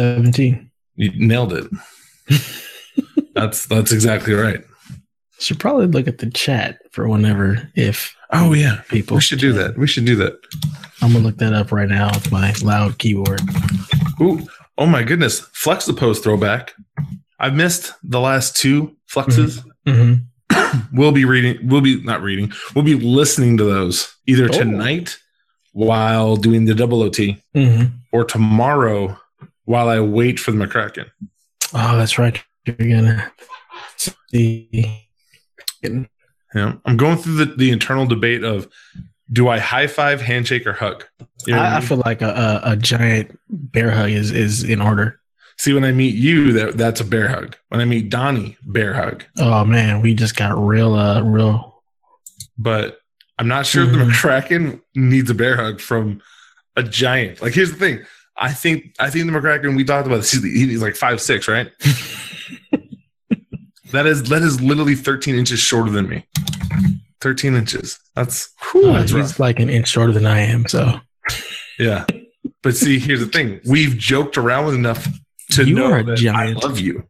[0.00, 0.70] 17.
[0.96, 1.66] You nailed it.
[3.34, 4.62] that's that's exactly right.
[5.38, 9.16] Should probably look at the chat for whenever if Oh yeah, people.
[9.16, 9.78] we should do that.
[9.78, 10.34] We should do that.
[11.00, 13.40] I'm gonna look that up right now with my loud keyboard.
[14.20, 14.46] Ooh,
[14.78, 16.74] oh my goodness, flex the post throwback.
[17.38, 19.64] I've missed the last two flexes.
[19.86, 20.14] hmm
[20.92, 21.66] We'll be reading.
[21.68, 22.52] We'll be not reading.
[22.74, 24.48] We'll be listening to those either Oh.
[24.58, 25.18] tonight
[25.72, 29.18] while doing the double OT hmm or tomorrow
[29.66, 31.10] while I wait for the McCracken.
[31.74, 32.42] Oh, that's right.
[32.64, 33.30] You're gonna
[34.28, 35.08] see.
[35.82, 38.66] Yeah, I'm going through the, the internal debate of
[39.30, 41.04] do I high five, handshake, or hug?
[41.46, 44.64] You know I I, I feel like a, a, a giant bear hug is is
[44.64, 45.20] in order.
[45.58, 47.56] See, when I meet you, that that's a bear hug.
[47.68, 49.24] When I meet Donnie, bear hug.
[49.38, 51.82] Oh man, we just got real, uh, real.
[52.58, 52.98] But
[53.38, 53.98] I'm not sure if the.
[53.98, 56.22] McCracken needs a bear hug from
[56.76, 57.42] a giant.
[57.42, 58.04] Like, here's the thing.
[58.38, 60.32] I think I think the McCracken we talked about this.
[60.32, 61.70] He's like five six, right?
[63.92, 66.26] That is that is literally 13 inches shorter than me.
[67.20, 67.98] 13 inches.
[68.16, 69.38] That's whew, Uh, that's he's rough.
[69.40, 70.66] like an inch shorter than I am.
[70.66, 71.00] So
[71.78, 72.04] Yeah.
[72.62, 73.60] But see, here's the thing.
[73.64, 75.06] We've joked around enough
[75.52, 76.58] to You know that giant.
[76.64, 77.06] I love you.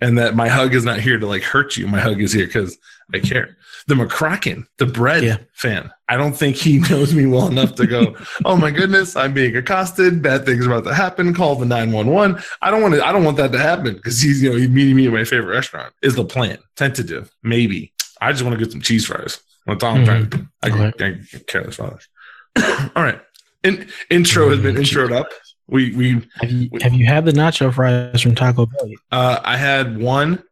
[0.00, 1.86] And that my hug is not here to like hurt you.
[1.88, 2.76] My hug is here because
[3.14, 3.56] I care.
[3.86, 5.36] The McCracken, the bread Yeah.
[5.52, 9.34] fan, I don't think he knows me well enough to go, oh my goodness, I'm
[9.34, 10.22] being accosted.
[10.22, 11.34] Bad things about to happen.
[11.34, 12.42] Call the 911.
[12.62, 14.68] I don't want to, I don't want that to happen because he's, you know, he's
[14.70, 16.58] meeting me at my favorite restaurant is the plan.
[16.76, 17.92] Tentative, maybe.
[18.20, 19.40] I just want to get some cheese fries.
[19.66, 20.46] That's all I'm trying to do.
[20.62, 21.04] I, Okay.
[21.04, 22.08] I, I careless fathers.
[22.96, 23.20] all right.
[23.64, 25.28] In, intro has been Mm, introed up.
[25.66, 28.90] We we have you have you had the nacho fries from Taco Bell?
[29.10, 30.42] uh I had one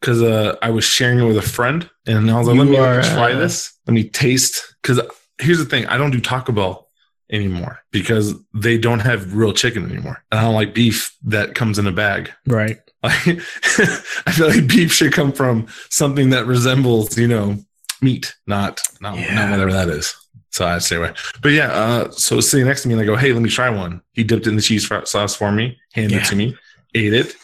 [0.00, 2.76] because uh I was sharing it with a friend and I was like, let me
[2.78, 3.76] are, try uh, this.
[3.86, 5.00] Let me taste because
[5.38, 6.88] here's the thing, I don't do Taco Bell
[7.30, 10.22] anymore because they don't have real chicken anymore.
[10.30, 12.32] And I don't like beef that comes in a bag.
[12.46, 12.78] Right.
[13.02, 17.56] Like, I feel like beef should come from something that resembles, you know,
[18.02, 20.14] meat, not not, not whatever that is.
[20.50, 21.12] So I'd stay away.
[21.42, 23.68] But yeah, uh, so sitting next to me and I go, hey, let me try
[23.70, 24.00] one.
[24.12, 26.22] He dipped it in the cheese sauce for me, handed Yeah.
[26.22, 26.56] it to me,
[26.94, 27.34] ate it.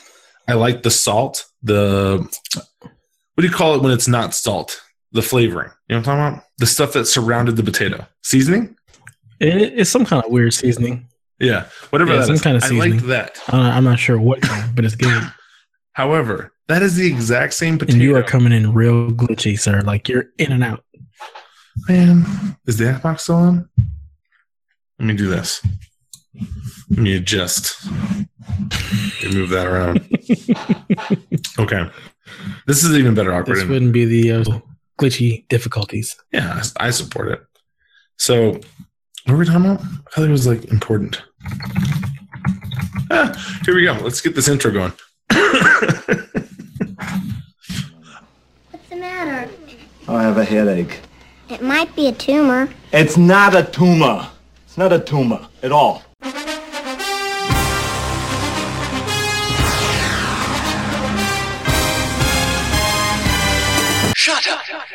[0.49, 2.19] I like the salt, the
[3.35, 4.81] what do you call it when it's not salt?
[5.13, 5.71] The flavoring.
[5.89, 6.45] You know what I'm talking about?
[6.59, 8.07] The stuff that surrounded the potato.
[8.23, 8.77] Seasoning?
[9.41, 11.09] It, it's some kind of weird seasoning.
[11.41, 11.67] Yeah.
[11.91, 12.43] Whatever Yeah, that some is.
[12.43, 12.93] kind of seasoning.
[12.93, 13.41] I like that.
[13.53, 15.23] Uh, I'm not sure what kind, but it's good.
[15.93, 17.95] However, that is the exact same potato.
[17.95, 19.81] And you are coming in real glitchy, sir.
[19.83, 20.85] Like you're in and out.
[21.89, 23.69] Man, is the Xbox still on?
[24.99, 25.61] Let me do this.
[26.91, 27.87] Let me adjust.
[29.33, 30.01] Move that around.
[31.59, 31.89] Okay.
[32.67, 33.59] This is even better awkward.
[33.59, 34.45] This wouldn't be the uh,
[34.99, 36.17] glitchy difficulties.
[36.33, 37.41] Yeah, I I support it.
[38.19, 38.63] So, what
[39.29, 39.81] were we talking about?
[39.83, 41.23] I thought it was like important.
[43.11, 43.93] Ah, here we go.
[44.03, 44.93] Let's get this intro going.
[48.71, 49.51] What's the matter?
[50.09, 51.01] I have a headache.
[51.49, 52.69] It might be a tumor.
[52.93, 54.29] It's not a tumor.
[54.67, 56.03] It's not a tumor at all.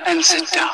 [0.10, 0.70] And sit down.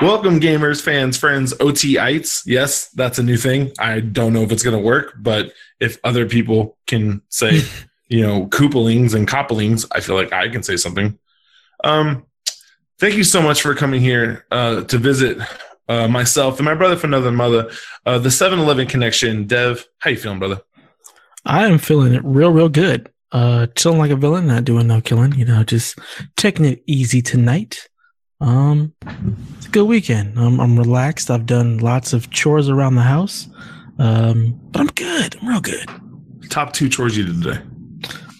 [0.00, 2.44] Welcome, gamers, fans, friends, OTites.
[2.46, 3.72] Yes, that's a new thing.
[3.80, 7.62] I don't know if it's going to work, but if other people can say,
[8.10, 11.16] you know, coupelings and coupelings, I feel like I can say something.
[11.82, 12.26] Um,
[12.98, 15.38] thank you so much for coming here uh, to visit
[15.88, 17.70] uh, myself and my brother from another mother,
[18.04, 19.46] uh, the 7-Eleven connection.
[19.46, 20.60] Dev, how you feeling, brother?
[21.46, 23.10] I am feeling it real, real good.
[23.32, 25.32] Uh, chilling like a villain, not doing no killing.
[25.34, 25.96] You know, just
[26.36, 27.88] taking it easy tonight.
[28.40, 28.92] Um,
[29.56, 30.36] it's a good weekend.
[30.36, 31.30] I'm, I'm relaxed.
[31.30, 33.48] I've done lots of chores around the house.
[34.00, 35.36] Um, but I'm good.
[35.40, 35.88] I'm real good.
[36.48, 37.60] Top two chores you did today.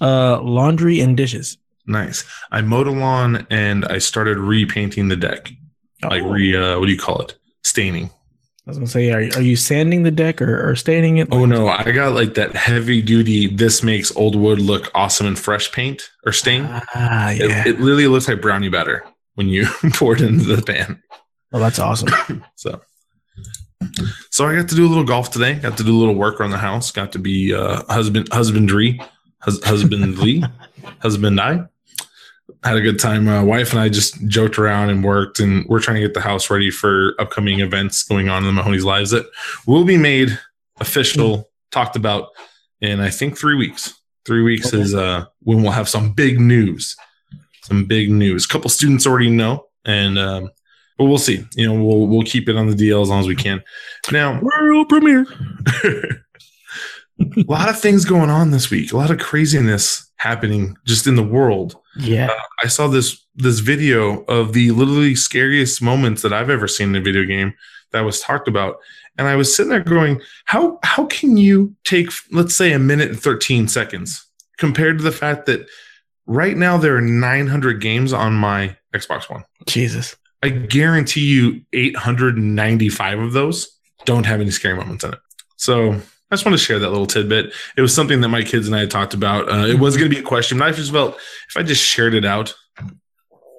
[0.01, 1.59] Uh, laundry and dishes.
[1.87, 2.25] Nice.
[2.51, 5.51] I mowed a lawn and I started repainting the deck.
[6.03, 7.37] Like re, uh, what do you call it?
[7.63, 8.07] Staining.
[8.07, 11.29] I was gonna say, are, are you sanding the deck or, or staining it?
[11.33, 13.49] Oh no, I got like that heavy duty.
[13.49, 16.67] This makes old wood look awesome and fresh paint or stain.
[16.95, 17.63] Ah, yeah.
[17.63, 19.05] It, it literally looks like brownie batter
[19.35, 21.03] when you pour it into the pan.
[21.53, 22.45] oh, that's awesome.
[22.55, 22.81] So,
[24.31, 25.55] so I got to do a little golf today.
[25.55, 26.91] Got to do a little work around the house.
[26.91, 29.01] Got to be uh, husband husbandry,
[29.41, 30.43] hus- husbandly,
[31.01, 31.67] husband I.
[32.63, 33.25] Had a good time.
[33.25, 36.21] My wife and I just joked around and worked, and we're trying to get the
[36.21, 39.25] house ready for upcoming events going on in the Mahoney's lives that
[39.67, 40.39] will be made
[40.79, 42.29] official, talked about
[42.81, 43.95] in I think three weeks.
[44.27, 46.97] Three weeks is uh, when we'll have some big news.
[47.63, 48.45] Some big news.
[48.45, 50.51] A couple students already know, and um,
[50.99, 51.45] but we'll see.
[51.55, 53.63] You know, we'll we'll keep it on the DL as long as we can.
[54.13, 55.27] Now, World premiere.
[57.21, 58.93] a lot of things going on this week.
[58.93, 61.77] A lot of craziness happening just in the world.
[61.99, 62.29] Yeah.
[62.31, 66.91] Uh, I saw this this video of the literally scariest moments that I've ever seen
[66.91, 67.55] in a video game
[67.93, 68.77] that was talked about,
[69.19, 73.11] and I was sitting there going, "How how can you take let's say a minute
[73.11, 74.25] and thirteen seconds
[74.59, 75.69] compared to the fact that
[76.27, 79.45] right now there are nine hundred games on my Xbox One?
[79.67, 80.17] Jesus.
[80.43, 85.05] I guarantee you, eight hundred and ninety five of those don't have any scary moments
[85.05, 85.21] in it.
[85.57, 86.01] So."
[86.31, 87.53] I just want to share that little tidbit.
[87.77, 89.51] It was something that my kids and I had talked about.
[89.51, 91.17] Uh, it was going to be a question, but I just felt
[91.49, 92.55] if I just shared it out,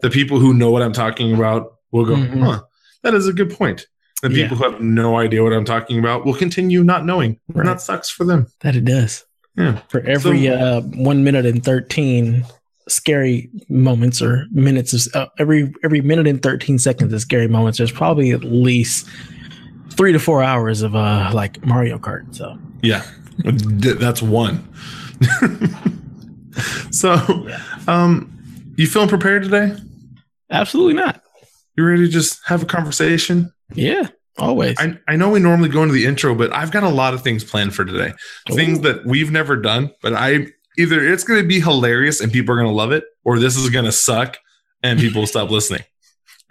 [0.01, 2.39] the people who know what I'm talking about will go, Mhm.
[2.43, 2.61] huh,
[3.03, 3.87] that is a good point.
[4.23, 4.43] The Yeah.
[4.43, 7.39] people who have no idea what I'm talking about will continue not knowing.
[7.49, 7.61] Right.
[7.61, 8.47] And that sucks for them.
[8.61, 9.25] That it does.
[9.57, 9.79] Yeah.
[9.89, 12.45] For every So- uh, one minute and thirteen
[12.87, 17.77] scary moments or minutes of uh, every every minute and thirteen seconds of scary moments,
[17.77, 19.07] there's probably at least
[19.91, 22.33] three to four hours of uh like Mario Kart.
[22.35, 23.03] So Yeah.
[23.43, 24.67] That's one.
[26.91, 27.61] so, Yeah.
[27.87, 28.31] um,
[28.77, 29.75] you feeling prepared today?
[30.51, 31.21] absolutely not.
[31.77, 33.51] You ready to just have a conversation?
[33.73, 34.07] Yeah,
[34.37, 34.75] always.
[34.77, 37.21] I, I know we normally go into the intro, but I've got a lot of
[37.23, 38.11] things planned for today.
[38.49, 40.47] Things that we've never done, but I
[40.77, 43.55] either it's going to be hilarious and people are going to love it, or this
[43.55, 44.37] is going to suck
[44.83, 45.83] and people will stop listening.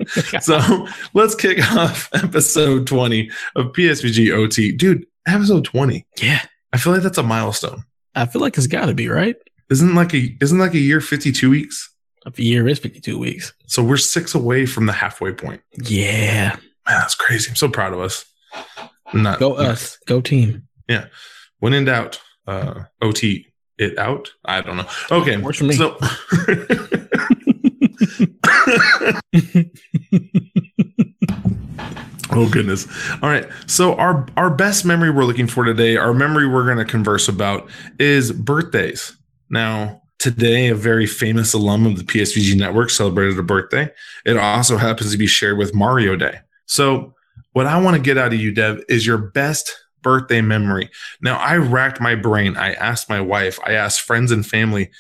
[0.41, 4.73] So let's kick off episode 20 of PSVG OT.
[4.73, 6.07] Dude, episode 20.
[6.23, 7.85] yeah, I feel like that's a milestone.
[8.15, 9.37] I feel like it's got to be right.
[9.71, 11.89] Isn't like a isn't like a year 52 weeks?
[12.27, 13.55] A year is fifty two weeks.
[13.67, 15.63] So we're six away from the halfway point.
[15.83, 17.49] Yeah, Man, that's crazy.
[17.49, 18.27] I'm so proud of us.
[19.15, 20.69] Not go us, go team.
[20.87, 21.07] Yeah.
[21.61, 23.47] When in doubt, uh, OT
[23.79, 24.31] it out.
[24.45, 24.87] I don't know.
[25.11, 25.75] Okay, Works for me.
[25.75, 25.97] So,
[32.31, 32.87] oh goodness.
[33.23, 33.49] All right.
[33.67, 37.29] So our our best memory we're looking for today, our memory we're going to converse
[37.29, 37.69] about
[37.99, 39.17] is birthdays.
[39.51, 43.91] Now, today, a very famous alum of the PSVG network celebrated a birthday.
[44.25, 46.39] It also happens to be shared with Mario Day.
[46.67, 47.15] So,
[47.53, 50.89] what I want to get out of you, Dev, is your best birthday memory.
[51.21, 52.57] Now, I racked my brain.
[52.57, 54.91] I asked my wife, I asked friends and family.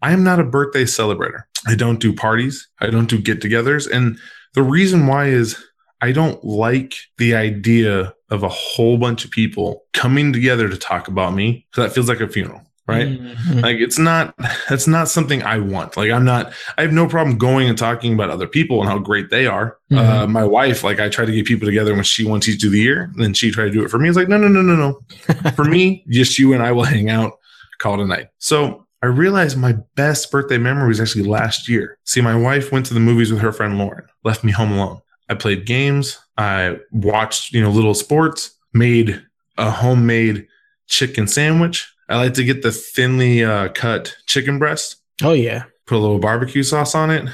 [0.00, 1.44] I am not a birthday celebrator.
[1.66, 3.90] I don't do parties, I don't do get togethers.
[3.90, 4.18] And
[4.54, 5.62] the reason why is
[6.00, 11.06] I don't like the idea of a whole bunch of people coming together to talk
[11.08, 12.62] about me because that feels like a funeral.
[12.88, 13.06] Right.
[13.06, 13.62] Mhm.
[13.62, 14.34] Like it's not
[14.68, 15.96] that's not something I want.
[15.96, 18.98] Like I'm not I have no problem going and talking about other people and how
[18.98, 19.78] great they are.
[19.92, 22.70] Uh, my wife, like I try to get people together when she wants each do
[22.70, 24.08] the year, then she tried to do it for me.
[24.08, 25.50] It's like, no, no, no, no, no.
[25.56, 27.34] for me, just you and I will hang out,
[27.78, 28.28] call it a night.
[28.38, 31.98] So I realized my best birthday memory was actually last year.
[32.04, 35.00] See, my wife went to the movies with her friend Lauren, left me home alone.
[35.28, 39.22] I played games, I watched, you know, little sports, made
[39.58, 40.46] a homemade
[40.86, 41.92] chicken sandwich.
[42.08, 46.18] I like to get the thinly uh, cut chicken breast, Oh yeah, put a little
[46.18, 47.28] barbecue sauce on it,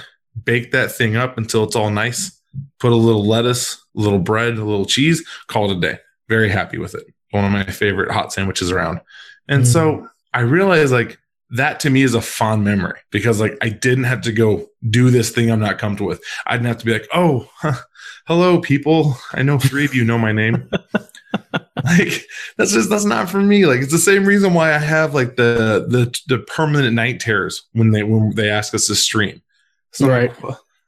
[0.45, 2.41] bake that thing up until it's all nice,
[2.81, 5.99] put a little lettuce, a little bread, a little cheese, call it a day.
[6.29, 7.05] Very happy with it.
[7.31, 9.01] One of my favorite hot sandwiches around.
[9.49, 11.19] And so I realized like
[11.51, 15.11] that to me is a fond memory because like I didn't have to go do
[15.11, 16.23] this thing I'm not comfortable with.
[16.47, 17.81] I didn't have to be like, oh, huh,
[18.27, 19.17] hello, people.
[19.33, 20.69] I know three of you know my name.
[21.85, 22.27] like
[22.57, 23.67] that's just that's not for me.
[23.67, 27.63] Like it's the same reason why I have like the the the permanent night terrors
[27.73, 29.43] when they when they ask us to stream.
[29.93, 30.33] So Right.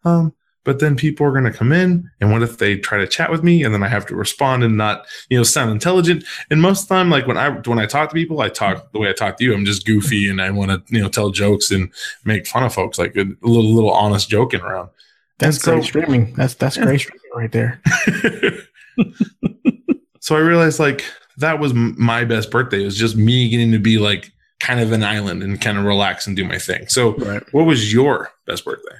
[0.04, 3.06] Um, but then people are going to come in, and what if they try to
[3.06, 6.24] chat with me, and then I have to respond and not, you know, sound intelligent.
[6.50, 8.92] And most of the time, like when I when I talk to people, I talk
[8.92, 9.54] the way I talk to you.
[9.54, 11.90] I'm just goofy, and I want to, you know, tell jokes and
[12.24, 14.90] make fun of folks, like a little little honest joking around.
[15.38, 16.34] that's And so- great streaming.
[16.34, 16.84] That's that's Yeah.
[16.84, 17.80] great streaming right there.
[20.20, 21.04] so I realized like
[21.38, 22.82] that was my best birthday.
[22.82, 25.84] It was just me getting to be like kind of an island and kind of
[25.84, 26.86] relax and do my thing.
[26.88, 27.42] So, Right.
[27.52, 28.96] what was your best birthday?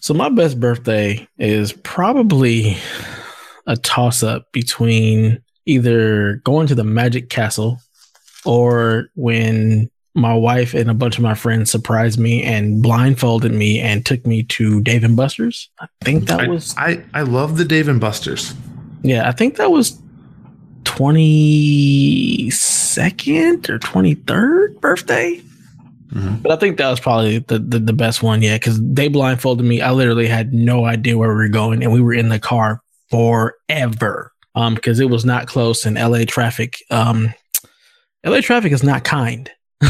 [0.00, 2.76] So my best birthday is probably
[3.66, 7.78] a toss up between either going to the Magic Castle
[8.44, 13.78] or when my wife and a bunch of my friends surprised me and blindfolded me
[13.78, 15.68] and took me to Dave and Buster's.
[15.80, 18.54] I think that I, was I I love the Dave and Buster's.
[19.02, 20.00] yeah, I think that was
[20.84, 25.40] 22nd or 23rd birthday.
[26.12, 26.42] Mhm.
[26.42, 29.64] But I think that was probably the, the, the best one, yeah, because they blindfolded
[29.64, 29.80] me.
[29.80, 32.82] I literally had no idea where we were going, and we were in the car
[33.10, 34.32] forever.
[34.56, 37.32] Um, because it was not close, and LA traffic um
[38.26, 39.48] LA traffic is not kind.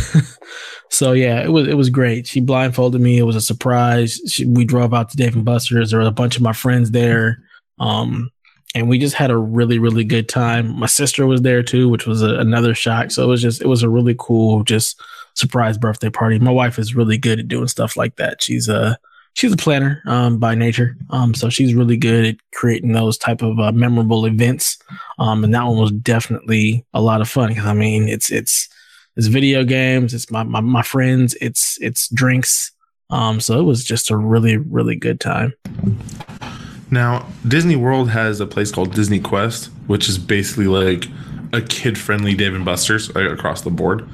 [0.90, 2.26] so yeah, it was it was great.
[2.26, 3.16] She blindfolded me.
[3.16, 4.20] It was a surprise.
[4.28, 5.90] She, we drove out to Dave and Buster's.
[5.90, 7.38] There was a bunch of my friends there,
[7.78, 8.28] um,
[8.75, 10.79] and we just had a really really good time.
[10.79, 13.11] My sister was there too, which was a, another shock.
[13.11, 15.00] So it was just it was a really cool just
[15.35, 16.39] surprise birthday party.
[16.39, 18.43] My wife is really good at doing stuff like that.
[18.43, 18.99] She's a
[19.35, 23.43] she's a planner um, by nature, um, so she's really good at creating those type
[23.43, 24.79] of uh, memorable events.
[25.19, 28.69] Um, and that one was definitely a lot of fun because I mean it's it's
[29.17, 32.73] it's video games, it's my my, my friends, it's it's drinks.
[33.11, 35.55] Um, so it was just a really really good time.
[36.90, 41.06] Now, Disney World has a place called Disney Quest, which is basically like
[41.52, 44.09] a kid-friendly Dave and Buster's like, across the board,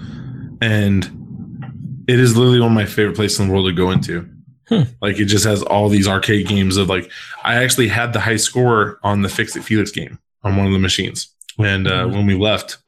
[0.60, 4.28] and it is literally one of my favorite places in the world to go into.
[4.68, 4.82] Hmm.
[5.00, 7.10] Like it just has all these arcade games of like
[7.44, 10.72] I actually had the high score on the Fix It Felix game on one of
[10.72, 11.28] the machines,
[11.58, 12.78] and uh, when we left,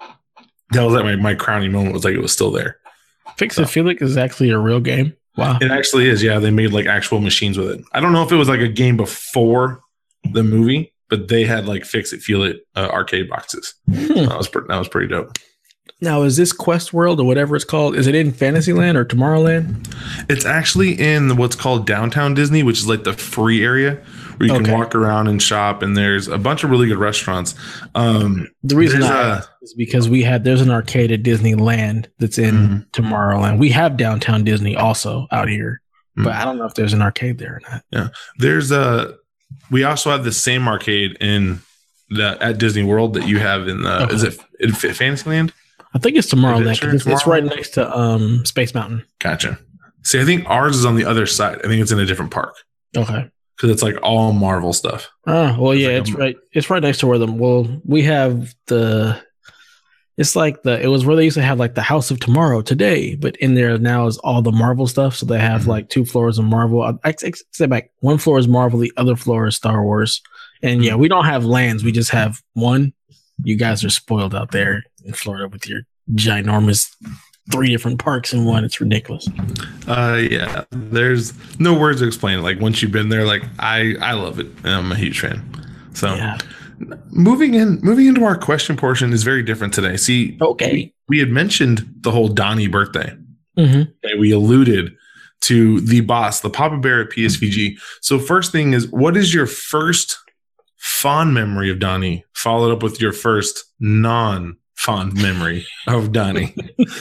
[0.73, 1.95] that was like my, my crowning moment.
[1.95, 2.79] Was like it was still there.
[3.37, 5.15] Fix It Felix is actually a real game.
[5.39, 5.59] Wow.
[5.61, 6.23] It actually is.
[6.23, 7.85] Yeah, they made like actual machines with it.
[7.93, 9.81] I don't know if it was like a game before
[10.33, 13.75] the movie, but they had like Fix It Feel It uh, arcade boxes.
[13.89, 14.07] Hmm.
[14.27, 15.39] That was pre- that was pretty dope.
[16.01, 17.97] Now, is this Quest World or whatever it's called?
[17.97, 19.93] Is it in Fantasyland or Tomorrowland?
[20.31, 23.95] It's actually in what's called downtown Disney, which is like the free area
[24.37, 24.65] where you Okay.
[24.67, 25.83] can walk around and shop.
[25.83, 27.57] And there's a bunch of really good restaurants.
[27.97, 32.39] Um, The reason I a- is because we had there's an arcade at Disneyland that's
[32.39, 32.91] in Mhm.
[32.93, 33.59] Tomorrowland.
[33.59, 35.81] We have downtown Disney also out here,
[36.17, 36.41] but Mhm.
[36.41, 37.83] I don't know if there's an arcade there or not.
[37.91, 38.09] Yeah,
[38.39, 39.15] there's a.
[39.71, 41.61] We also have the same arcade in
[42.11, 44.03] the at Disney World that you have in the.
[44.05, 44.15] Okay.
[44.15, 45.53] Is it in Fantasyland?
[45.95, 49.05] I think it's Tomorrowland it's, it's right next to um Space Mountain.
[49.21, 49.59] Gotcha.
[50.03, 51.59] See, I think ours is on the other side.
[51.65, 52.55] I think it's in a different park
[52.97, 53.27] Okay.
[53.57, 55.11] because it's like all Marvel stuff.
[55.27, 56.37] Oh well, It's yeah, like it's right.
[56.53, 59.21] It's right next to where the well we have the.
[60.19, 62.61] It's like the it was where they used to have like the House of Tomorrow
[62.63, 65.15] today, but in there now is all the Marvel stuff.
[65.17, 65.67] So they have Mhm.
[65.69, 66.83] like two floors of Marvel.
[66.83, 70.21] I, I, I say back one floor is Marvel, the other floor is Star Wars.
[70.63, 71.85] And yeah, we don't have lands.
[71.85, 72.93] We just have one.
[73.45, 75.83] You guys are spoiled out there in Florida with your
[76.15, 76.89] ginormous
[77.53, 78.65] three different parks in one.
[78.65, 79.29] It's ridiculous.
[79.87, 80.65] Uh, yeah.
[80.71, 82.43] There's no words to explain it.
[82.43, 84.49] Like once you've been there, like I I love it.
[84.65, 85.41] And I'm a huge fan.
[85.95, 86.39] So Yeah.
[87.11, 89.97] Moving in, moving into our question portion is very different today.
[89.97, 90.93] See, Okay.
[91.09, 93.15] we had mentioned the whole Donnie birthday.
[93.57, 94.93] hmm Okay, we alluded
[95.43, 97.79] to the boss, the Papa Bear at PSVG.
[98.01, 100.19] So first thing is, what is your first
[100.77, 102.25] fond memory of Donnie?
[102.35, 106.55] Followed up with your first non fond memory of Donnie.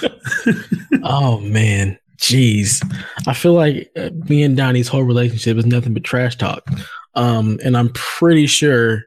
[1.04, 2.84] Oh man, jeez.
[3.28, 6.68] I feel like uh, me and Donnie's whole relationship is nothing but trash talk.
[7.16, 9.04] Um, and I'm pretty sure,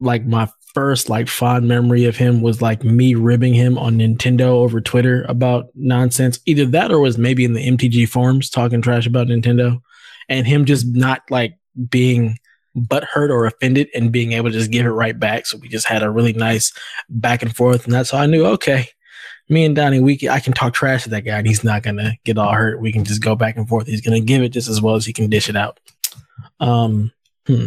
[0.00, 4.48] like my first like fond memory of him was like me ribbing him on Nintendo
[4.48, 6.38] over Twitter about nonsense.
[6.46, 9.80] Either that or was maybe in the MTG forums talking trash about Nintendo,
[10.28, 11.56] and him just not like
[11.88, 12.38] being
[12.76, 15.46] butthurt or offended and being able to just give it right back.
[15.46, 16.72] So we just had a really nice
[17.08, 18.88] back and forth, and that's how I knew okay
[19.48, 21.82] me and Donnie, we can, I can talk trash to that guy and he's not
[21.82, 22.80] gonna get all hurt.
[22.80, 23.86] We can just go back and forth.
[23.86, 25.80] He's gonna give it just as well as he can dish it out.
[26.60, 27.12] Um,
[27.46, 27.66] hmm.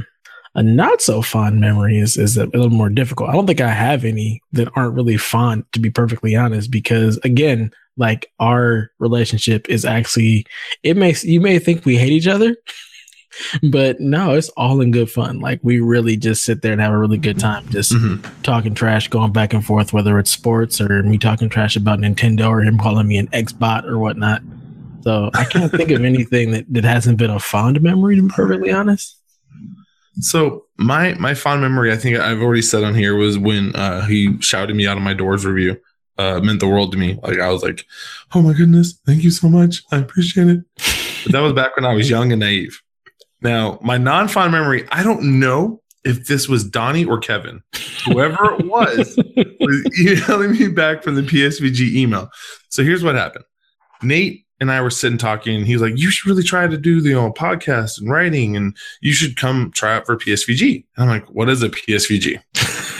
[0.55, 3.29] A not so fond memory is is a little more difficult.
[3.29, 7.17] I don't think I have any that aren't really fond, to be perfectly honest, because
[7.23, 10.45] again, like our relationship is actually
[10.83, 12.55] it makes you may think we hate each other,
[13.71, 15.39] but no, it's all in good fun.
[15.39, 18.25] Like we really just sit there and have a really good time, just Mhm.
[18.43, 22.49] talking trash, going back and forth, whether it's sports or me talking trash about Nintendo
[22.49, 24.41] or him calling me an Xbot or whatnot.
[25.03, 28.27] So I can't think of anything that, that hasn't been a fond memory, to be
[28.29, 29.15] perfectly honest.
[30.19, 34.05] So my my fond memory, I think I've already said on here, was when uh,
[34.05, 35.79] he shouted me out of my Doors review.
[36.17, 37.17] Uh, meant the world to me.
[37.23, 37.85] Like I was like,
[38.35, 39.83] "Oh my goodness, thank you so much.
[39.91, 40.59] I appreciate it."
[41.23, 42.81] But that was back when I was young and naive.
[43.41, 47.61] Now my non fond memory, I don't know if this was Donnie or Kevin,
[48.05, 52.29] whoever it was, was emailing me back from the PSVG email.
[52.69, 53.45] So here's what happened.
[54.01, 56.77] Nate and I were sitting talking, and he was like, "You should really try to
[56.77, 60.85] do the you know, podcast and writing, and you should come try out for PSVG."
[60.95, 62.39] And I'm like, "What is a PSVG?"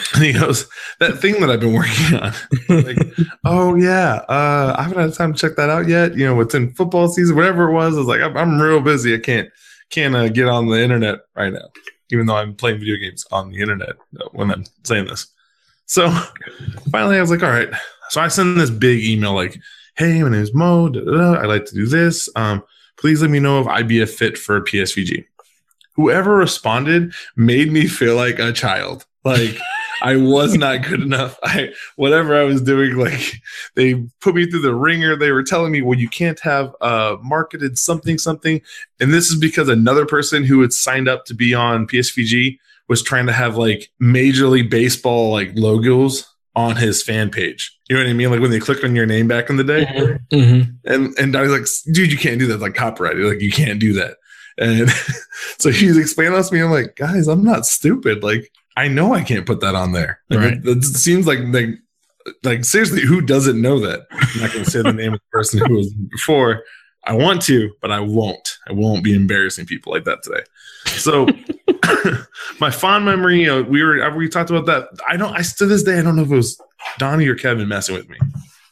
[0.16, 0.68] and he goes,
[1.00, 2.34] "That thing that I've been working on."
[2.84, 2.98] like,
[3.46, 6.18] oh yeah, uh, I haven't had time to check that out yet.
[6.18, 7.96] You know, it's in football season, whatever it was.
[7.96, 9.14] I was like, I'm, I'm real busy.
[9.14, 9.48] I can't
[9.92, 11.70] can't uh, get on the internet right now,
[12.12, 15.28] even though I'm playing video games on the internet uh, when I'm saying this.
[15.86, 16.10] So
[16.92, 17.70] finally, I was like, all right.
[18.10, 19.60] So I send this big email like,
[19.96, 20.90] hey, my name is Mo.
[20.90, 21.34] Da, da, da.
[21.42, 22.30] I like to do this.
[22.36, 22.64] Um,
[22.98, 25.26] please let me know if I'd be a fit for PSVG.
[25.94, 29.06] Whoever responded made me feel like a child.
[29.24, 29.58] Like
[30.02, 31.38] I was not good enough.
[31.44, 33.42] I whatever I was doing, like
[33.76, 35.16] they put me through the ringer.
[35.16, 38.62] They were telling me, well, you can't have uh marketed something, something.
[39.00, 42.58] And this is because another person who had signed up to be on PSVG
[42.88, 47.72] was trying to have like Major League Baseball like logos on his fan page.
[47.90, 48.30] You know what I mean?
[48.32, 49.86] Like when they click on your name back in the day.
[50.32, 50.76] Mhm.
[50.86, 52.56] And and I was like, dude, you can't do that.
[52.56, 53.16] It's like copyright.
[53.18, 54.18] Like you can't do that.
[54.58, 54.90] And
[55.60, 56.62] so he's explaining this to me.
[56.62, 58.24] I'm like, guys, I'm not stupid.
[58.24, 60.20] Like I know I can't put that on there.
[60.30, 60.54] Like, Right.
[60.54, 61.70] it, it seems like like
[62.44, 64.02] like seriously, who doesn't know that?
[64.12, 66.64] I'm not going to say the name of the person who was before.
[67.06, 68.58] I want to, but I won't.
[68.68, 70.44] I won't be embarrassing people like that today.
[70.86, 71.26] So
[72.60, 74.90] my fond memory, you know, we were we talked about that.
[75.08, 75.34] I don't.
[75.34, 76.60] I to this day, I don't know if it was
[76.98, 78.18] Donnie or Kevin messing with me.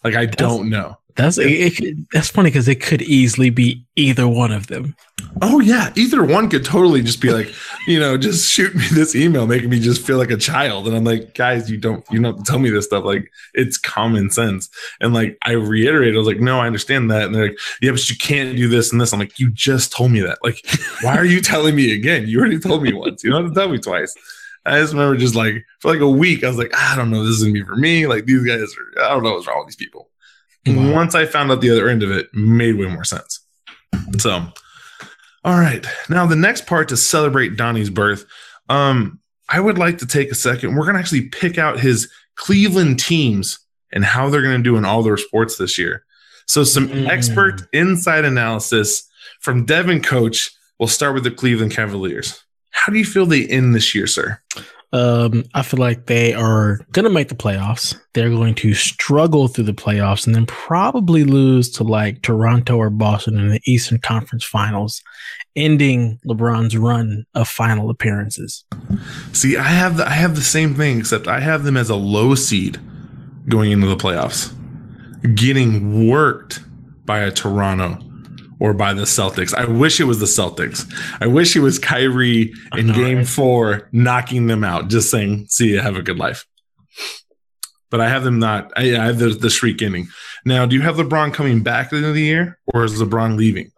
[0.03, 0.98] Like I don't know.
[1.15, 4.96] That's it, it could- that's funny because it could easily be either one of them.
[5.41, 7.53] Oh yeah, either one could totally just be like,
[7.88, 10.88] you know, just shoot me this email, making me just feel like a child.
[10.88, 13.03] And I'm like, guys, you don't, you don't tell me this stuff.
[13.03, 14.70] Like, it's common sense.
[15.01, 17.24] And like, I reiterated, I was like, no, I understand that.
[17.24, 19.12] And they're like, yeah, but you can't do this and this.
[19.12, 20.39] I'm like, you just told me that.
[20.41, 20.65] Like,
[21.01, 22.29] why are you telling me again?
[22.29, 23.25] You already told me once.
[23.25, 24.15] You don't have to tell me twice.
[24.70, 27.24] I just remember just like for like a week, I was like, I don't know,
[27.24, 28.08] this is gonna be for me.
[28.08, 30.10] Like these guys are, I don't know what's wrong with these people.
[30.68, 30.94] Wow.
[30.94, 33.40] Once I found out the other end of it, made way more sense.
[34.18, 34.46] So,
[35.44, 38.26] all right, now the next part to celebrate Donnie's birth,
[38.68, 40.76] um, I would like to take a second.
[40.76, 43.60] We're gonna actually pick out his Cleveland teams
[43.92, 46.04] and how they're gonna do in all their sports this year.
[46.48, 47.08] So, some Mm.
[47.10, 49.04] expert inside analysis
[49.42, 50.52] from Devin Coach.
[50.80, 52.44] We'll start with the Cleveland Cavaliers.
[52.72, 54.40] How do you feel they end this year, sir?
[54.92, 57.96] Um, I feel like they are going to make the playoffs.
[58.14, 62.90] They're going to struggle through the playoffs and then probably lose to like Toronto or
[62.90, 65.04] Boston in the Eastern Conference Finals,
[65.56, 68.66] ending LeBron's run of final appearances.
[69.32, 71.96] See, I have the, I have the same thing, except I have them as a
[71.96, 72.80] low seed
[73.48, 74.52] going into the playoffs,
[75.36, 76.62] getting worked
[77.06, 78.00] by a Toronto
[78.59, 79.53] or by the Celtics.
[79.53, 80.91] I wish it was the Celtics.
[81.22, 83.24] I wish it was Kyrie in Game?
[83.25, 86.45] Four knocking them out, just saying, "See you, have a good life."
[87.89, 88.72] But I have them not.
[88.75, 90.07] I, I have the, the shriek ending.
[90.45, 93.01] Now, do you have LeBron coming back at the end of the year, or is
[93.01, 93.72] LeBron leaving?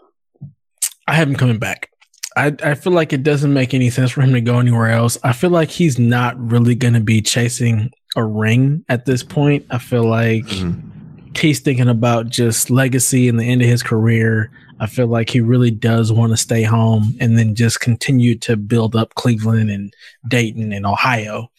[1.07, 1.89] I have him coming back.
[2.37, 5.17] I, I feel like it doesn't make any sense for him to go anywhere else.
[5.23, 9.65] I feel like he's not really going to be chasing a ring at this point.
[9.69, 11.31] I feel like mm-hmm.
[11.35, 14.49] he's thinking about just legacy and the end of his career.
[14.81, 18.57] I feel like he really does want to stay home and then just continue to
[18.57, 19.93] build up Cleveland and
[20.27, 21.51] Dayton and Ohio.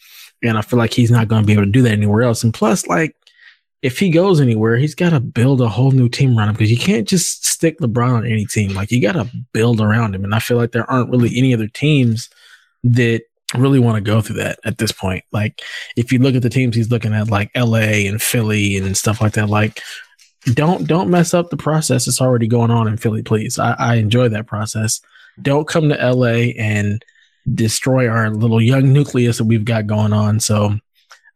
[0.43, 2.43] And I feel like he's not going to be able to do that anywhere else.
[2.43, 3.15] And plus, like,
[3.81, 6.69] if he goes anywhere, he's got to build a whole new team around him because
[6.69, 8.73] you can't just stick LeBron on any team.
[8.73, 10.25] Like, you got to build around him.
[10.25, 12.29] And I feel like there aren't really any other teams
[12.83, 13.21] that
[13.55, 15.23] really want to go through that at this point.
[15.31, 15.61] Like,
[15.95, 19.21] if you look at the teams he's looking at, like LA and Philly and stuff
[19.21, 19.81] like that, like,
[20.53, 23.59] don't don't mess up the process that's already going on in Philly, please.
[23.59, 25.01] I, I enjoy that process.
[25.41, 27.03] Don't come to LA and
[27.53, 30.39] destroy our little young nucleus that we've got going on.
[30.39, 30.77] So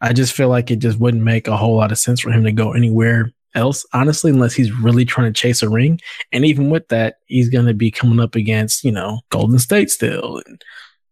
[0.01, 2.43] I just feel like it just wouldn't make a whole lot of sense for him
[2.43, 5.99] to go anywhere else, honestly, unless he's really trying to chase a ring.
[6.31, 9.89] And even with that, he's going to be coming up against, you know, Golden State
[9.89, 10.63] still and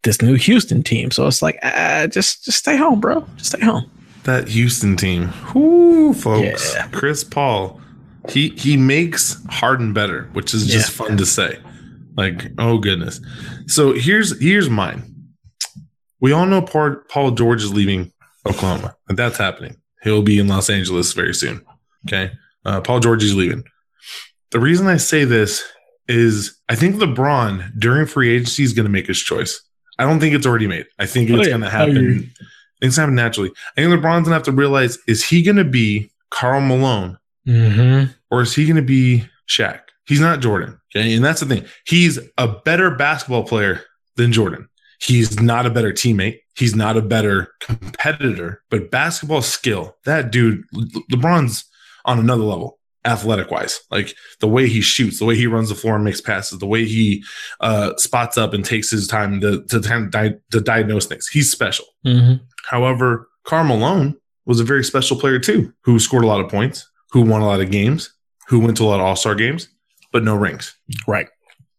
[0.03, 1.11] this new Houston team.
[1.11, 3.25] So it's like, ah, just just stay home, bro.
[3.37, 3.89] Just stay home.
[4.23, 6.73] That Houston team, whoo, folks.
[6.73, 6.87] Yeah.
[6.87, 7.79] Chris Paul,
[8.29, 11.05] he he makes Harden better, which is just Yeah.
[11.07, 11.59] fun to say.
[12.17, 13.19] Like, oh goodness.
[13.67, 15.03] So here's here's mine.
[16.21, 18.11] We all know Paul, Paul George is leaving
[18.47, 19.75] Oklahoma, and that's happening.
[20.01, 21.61] He'll be in Los Angeles very soon.
[22.07, 22.31] Okay,
[22.65, 23.63] uh, Paul George is leaving.
[24.51, 25.63] The reason I say this
[26.07, 29.61] is I think LeBron during free agency is going to make his choice.
[29.97, 30.85] I don't think it's already made.
[30.99, 31.51] I think Oh, it's yeah.
[31.57, 32.31] going to happen.
[32.81, 33.51] It's happen naturally.
[33.77, 38.11] I think LeBron's gonna have to realize: is he gonna be Karl Malone Mm-hmm.
[38.31, 39.81] or is he gonna be Shaq?
[40.07, 40.79] He's not Jordan.
[40.95, 41.65] Okay, and that's the thing.
[41.85, 43.81] He's a better basketball player
[44.15, 44.69] than Jordan.
[45.01, 46.39] He's not a better teammate.
[46.55, 48.61] He's not a better competitor.
[48.69, 51.65] But basketball skill, that dude, Le- LeBron's
[52.05, 53.81] on another level, athletic wise.
[53.91, 56.65] Like the way he shoots, the way he runs the floor and makes passes, the
[56.65, 57.23] way he
[57.59, 61.27] uh, spots up and takes his time to to, kind to diagnose things.
[61.27, 61.85] He's special.
[62.05, 62.43] Mm-hmm.
[62.69, 66.89] However, Karl Malone was a very special player too, who scored a lot of points,
[67.11, 68.13] who won a lot of games,
[68.47, 69.67] who went to a lot of All Star games,
[70.11, 70.75] but no rings.
[71.07, 71.27] Right.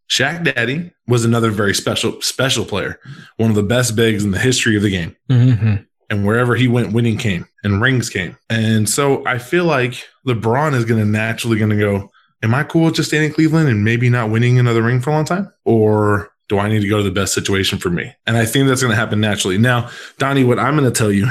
[0.09, 3.01] Shaq Daddy was another very special special player,
[3.39, 5.17] one of the best bigs in the history of the game.
[5.31, 5.77] Mm-hmm.
[6.09, 8.37] And wherever he went, winning came and rings came.
[8.49, 12.11] And so I feel like LeBron is going to naturally going to go.
[12.43, 15.11] Am I cool with just staying in Cleveland and maybe not winning another ring for
[15.11, 18.15] a long time, or do I need to go to the best situation for me?
[18.27, 19.59] And I think that's going to happen naturally.
[19.59, 21.29] Now, Donnie, what I'm going to tell you,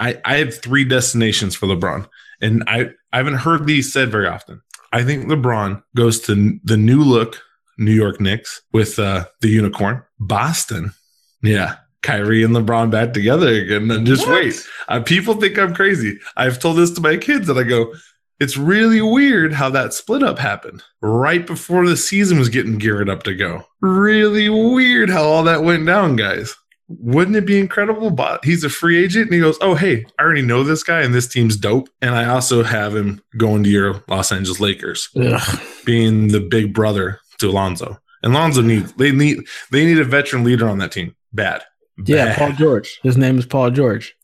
[0.00, 2.08] I, I have three destinations for LeBron,
[2.40, 4.60] and I, I haven't heard these said very often.
[4.92, 7.40] I think LeBron goes to the new look
[7.78, 10.02] New York Knicks with uh, the unicorn.
[10.18, 10.92] Boston,
[11.40, 13.88] yeah, Kyrie and LeBron back together again.
[13.92, 14.42] And just What?
[14.42, 16.18] wait, uh, people think I'm crazy.
[16.36, 17.94] I've told this to my kids, and I go,
[18.40, 23.08] it's really weird how that split up happened right before the season was getting geared
[23.08, 23.64] up to go.
[23.80, 26.56] Really weird how all that went down, guys.
[27.00, 28.10] Wouldn't it be incredible?
[28.10, 31.02] But he's a free agent and he goes, Oh, hey, I already know this guy
[31.02, 31.88] and this team's dope.
[32.02, 35.60] And I also have him going to your Los Angeles Lakers, Ugh.
[35.84, 37.98] being the big brother to Alonzo.
[38.22, 41.14] And Alonzo needs they need they need a veteran leader on that team.
[41.32, 41.62] Bad.
[42.06, 42.98] Yeah, Paul George.
[43.02, 44.14] His name is Paul George.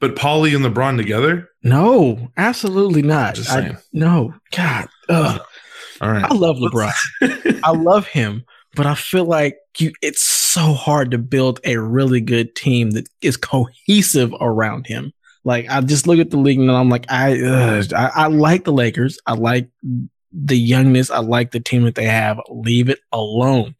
[0.00, 1.48] But Paulie and LeBron together?
[1.62, 3.38] No, absolutely not.
[3.48, 5.40] I, no, God, ugh.
[6.00, 6.24] All right.
[6.24, 6.92] I love LeBron.
[7.64, 9.92] I love him, but I feel like you.
[10.02, 10.22] It's
[10.54, 15.12] so hard to build a really good team that is cohesive around him.
[15.42, 18.62] Like I just look at the league and I'm like, I, ugh, I, I like
[18.62, 19.18] the Lakers.
[19.26, 19.68] I like
[20.32, 21.10] the youngness.
[21.10, 22.40] I like the team that they have.
[22.48, 23.74] Leave it alone.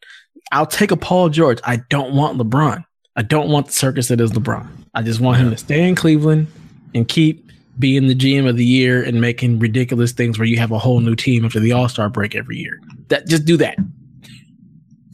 [0.51, 1.59] I'll take a Paul George.
[1.63, 2.83] I don't want LeBron.
[3.15, 4.67] I don't want the circus that is LeBron.
[4.93, 6.47] I just want him to stay in Cleveland
[6.93, 10.71] and keep being the GM of the year and making ridiculous things where you have
[10.71, 12.81] a whole new team after the All Star break every year.
[13.07, 13.77] That just do that.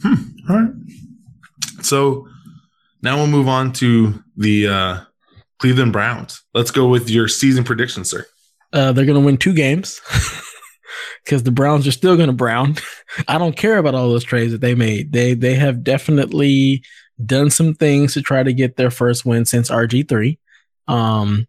[0.01, 0.15] Hmm.
[0.49, 0.71] All right.
[1.83, 2.27] So
[3.01, 4.99] now we'll move on to the uh,
[5.59, 6.43] Cleveland Browns.
[6.53, 8.25] Let's go with your season prediction, sir.
[8.73, 9.99] Uh, they're going to win two games
[11.25, 12.77] because the Browns are still going to brown.
[13.27, 15.11] I don't care about all those trades that they made.
[15.11, 16.83] They they have definitely
[17.23, 20.39] done some things to try to get their first win since RG three.
[20.87, 21.47] Um,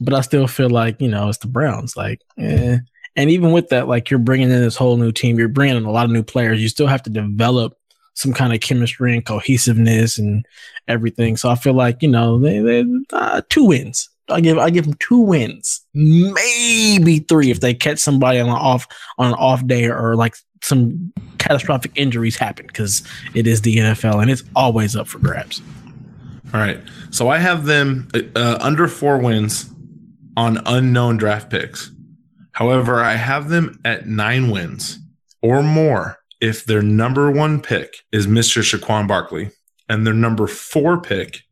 [0.00, 1.96] but I still feel like you know it's the Browns.
[1.96, 2.78] Like, eh.
[3.16, 5.38] and even with that, like you're bringing in this whole new team.
[5.38, 6.60] You're bringing in a lot of new players.
[6.60, 7.77] You still have to develop
[8.18, 10.44] some kind of chemistry and cohesiveness and
[10.88, 11.36] everything.
[11.36, 14.10] So I feel like you know they they uh, two wins.
[14.28, 18.54] I give I give them two wins, maybe three if they catch somebody on an
[18.54, 18.86] off
[19.18, 23.04] on an off day or like some catastrophic injuries happen because
[23.34, 25.62] it is the NFL and it's always up for grabs.
[26.52, 26.80] All right.
[27.10, 29.70] So I have them uh, under four wins
[30.36, 31.92] on unknown draft picks.
[32.52, 34.98] However, I have them at nine wins
[35.40, 38.62] or more if their number one pick is Mr.
[38.62, 39.50] Saquon Barkley
[39.88, 41.42] and their number four pick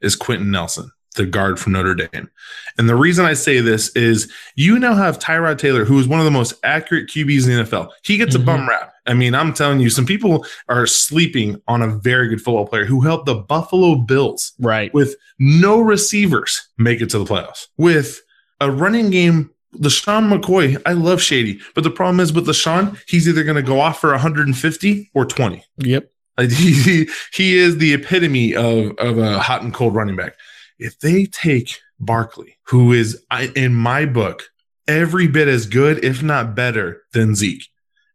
[0.00, 2.30] is Quenton Nelson, the guard from Notre Dame.
[2.78, 6.20] And the reason I say this is you now have Tyrod Taylor, who is one
[6.20, 7.90] of the most accurate QBs in the NFL.
[8.04, 8.40] He gets Mhm.
[8.42, 8.92] a bum rap.
[9.06, 12.84] I mean, I'm telling you, some people are sleeping on a very good football player
[12.84, 14.92] who helped the Buffalo Bills Right.
[14.94, 17.66] with no receivers make it to the playoffs.
[17.76, 18.22] With
[18.60, 23.28] a running game, LeSean McCoy, I love Shady, but the problem is with LeSean, he's
[23.28, 25.64] either going to go off for 150 or 20.
[25.78, 26.12] Yep.
[26.36, 30.34] Like, he, he is the epitome of, of a hot and cold running back.
[30.78, 33.22] If they take Barkley, who is,
[33.54, 34.50] in my book,
[34.88, 37.66] every bit as good, if not better, than Zeke,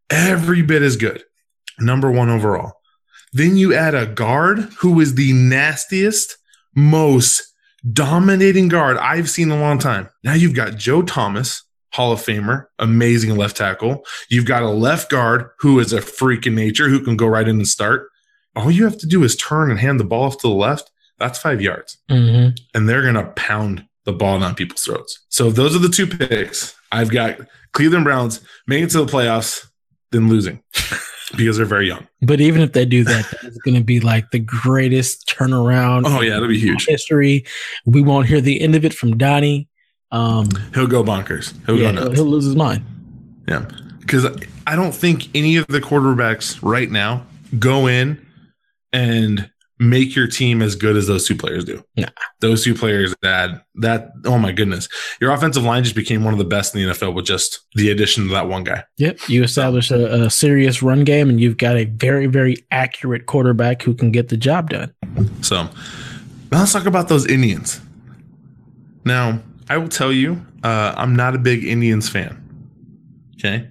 [0.09, 1.23] every bit as good,
[1.79, 2.73] number one overall.
[3.31, 6.37] Then you add a guard who is the nastiest,
[6.73, 7.53] most
[7.93, 10.09] dominating guard I've seen in a long time.
[10.23, 14.05] Now you've got Joe Thomas, Hall of Famer, amazing left tackle.
[14.29, 17.47] You've got a left guard who is a freak in nature who can go right
[17.47, 18.09] in and start.
[18.55, 20.91] All you have to do is turn and hand the ball off to the left.
[21.19, 21.97] That's five yards.
[22.09, 25.25] hmm And they're going to pound the ball down people's throats.
[25.29, 26.75] So those are the two picks.
[26.91, 27.39] I've got
[27.73, 29.67] Cleveland Browns making it to the playoffs,
[30.11, 30.61] then losing
[31.37, 32.07] because they're very young.
[32.21, 36.21] But even if they do that, it's going to be like the greatest turnaround Oh,
[36.21, 36.85] yeah, it'll be huge.
[36.85, 37.45] history.
[37.85, 39.67] We won't hear the end of it from Donnie.
[40.11, 41.53] Um, He'll go bonkers.
[41.65, 42.15] He'll yeah, go he'll, nuts.
[42.15, 42.83] he'll lose his mind.
[43.47, 43.65] Yeah.
[43.99, 44.25] Because
[44.67, 47.25] I don't think any of the quarterbacks right now
[47.59, 48.23] go in
[48.93, 51.83] and make your team as good as those two players do.
[51.95, 52.09] Yeah.
[52.39, 54.87] Those two players that that oh my goodness.
[55.19, 57.89] Your offensive line just became one of the best in the NFL with just the
[57.89, 58.83] addition of that one guy.
[58.97, 59.19] Yep.
[59.27, 63.81] You establish a, a serious run game, and you've got a very, very accurate quarterback
[63.81, 64.93] who can get the job done.
[65.41, 65.63] So
[66.51, 67.81] now let's talk about those Indians.
[69.03, 72.41] Now, I will tell you, uh, I'm not a big Indians fan.
[73.37, 73.67] Okay.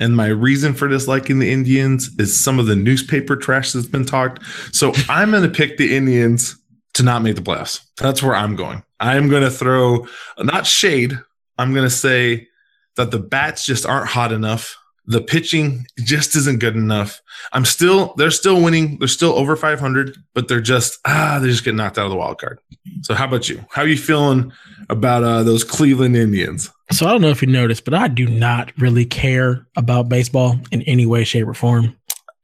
[0.00, 4.04] And my reason for disliking the Indians is some of the newspaper trash that's been
[4.04, 4.42] talked.
[4.72, 6.56] So I'm going to pick the Indians
[6.94, 7.80] to not make the playoffs.
[7.98, 8.82] That's where I'm going.
[9.00, 10.06] I'm going to throw
[10.38, 11.18] not shade.
[11.58, 12.48] I'm going to say
[12.96, 14.76] that the bats just aren't hot enough.
[15.06, 17.20] The pitching just isn't good enough.
[17.52, 18.98] I'm still, they're still winning.
[18.98, 22.16] They're still over 500, but they're just, ah, they're just get knocked out of the
[22.16, 22.58] wild card.
[23.02, 23.62] So how about you?
[23.70, 24.52] How are you feeling
[24.88, 26.70] about uh, those Cleveland Indians?
[26.92, 30.58] So I don't know if you noticed, but I do not really care about baseball
[30.70, 31.96] in any way, shape, or form.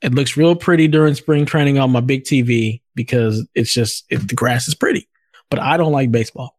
[0.03, 4.29] It looks real pretty during spring training on my big TV because it's just it,
[4.29, 5.07] the grass is pretty.
[5.51, 6.57] but I don't like baseball.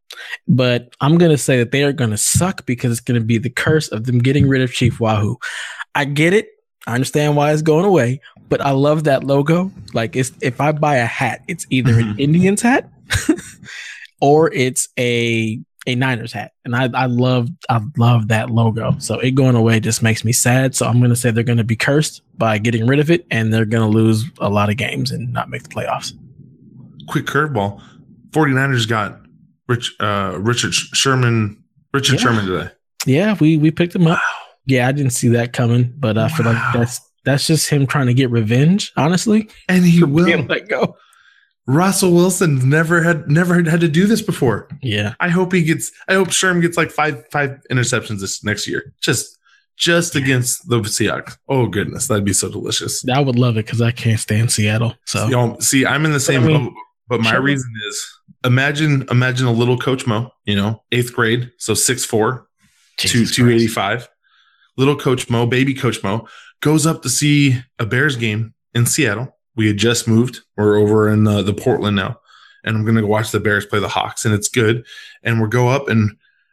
[0.48, 3.88] But I'm gonna say that they are gonna suck because it's gonna be the curse
[3.88, 5.38] of them getting rid of Chief Wahoo.
[5.96, 6.50] I get it.
[6.86, 9.72] I understand why it's going away, but I love that logo.
[9.94, 12.20] Like, it's if I buy a hat, it's either an Mhm.
[12.20, 12.90] Indians hat
[14.22, 18.96] or it's a a Niners hat, and I I love I love that logo.
[19.00, 20.76] So it going away just makes me sad.
[20.76, 23.66] So I'm gonna say they're gonna be cursed by getting rid of it, and they're
[23.66, 26.14] gonna lose a lot of games and not make the playoffs.
[27.08, 27.82] Quick curveball.
[28.32, 29.20] 49ers got
[29.68, 31.62] Rich uh Richard Sherman
[31.94, 32.20] Richard Yeah.
[32.22, 32.70] Sherman today.
[33.06, 34.20] Yeah, we we picked him up.
[34.68, 38.06] Yeah, I didn't see that coming, but I feel like that's that's just him trying
[38.08, 38.92] to get revenge.
[38.98, 40.44] Honestly, And he will.
[40.44, 40.96] let go.
[41.68, 44.68] Russell Wilson never had never had to do this before.
[44.82, 48.68] Yeah, I hope he gets I hope Sherman gets like five five interceptions this next
[48.68, 48.94] year.
[49.02, 49.38] Just
[49.78, 51.38] just against the Seahawks.
[51.48, 53.08] Oh goodness, that'd be so delicious.
[53.08, 54.96] I would love it because I can't stand Seattle.
[55.06, 56.74] So You know, see, I'm in the same I mean, boat,
[57.08, 61.52] but my Sherman- reason is imagine imagine a little coach Mo, you know, eighth grade,
[61.58, 62.48] so six four,
[62.98, 64.08] two two eighty five.
[64.78, 66.28] Little coach Mo, baby coach Mo,
[66.62, 69.38] goes up to see a Bears game in Seattle.
[69.56, 70.42] We had just moved.
[70.58, 72.20] We're over in uh, the Portland now,
[72.64, 74.86] and I'm gonna go watch the Bears play the Hawks, and it's good.
[75.24, 76.12] And we go up, and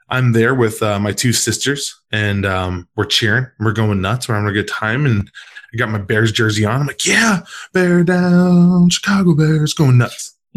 [0.08, 3.46] I'm there with uh, my two sisters, and um, we're cheering.
[3.60, 4.28] We're going nuts.
[4.28, 5.30] We're having a good time, and
[5.72, 6.80] I got my Bears jersey on.
[6.80, 7.40] I'm like, yeah,
[7.72, 10.34] bear down, Chicago Bears, going nuts.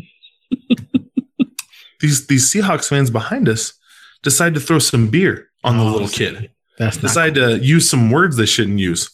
[2.00, 3.74] these these Seahawks fans behind us
[4.24, 6.52] decide to throw some beer on the Oh, little kid.
[6.78, 9.10] That's Decide to use some words they shouldn't use.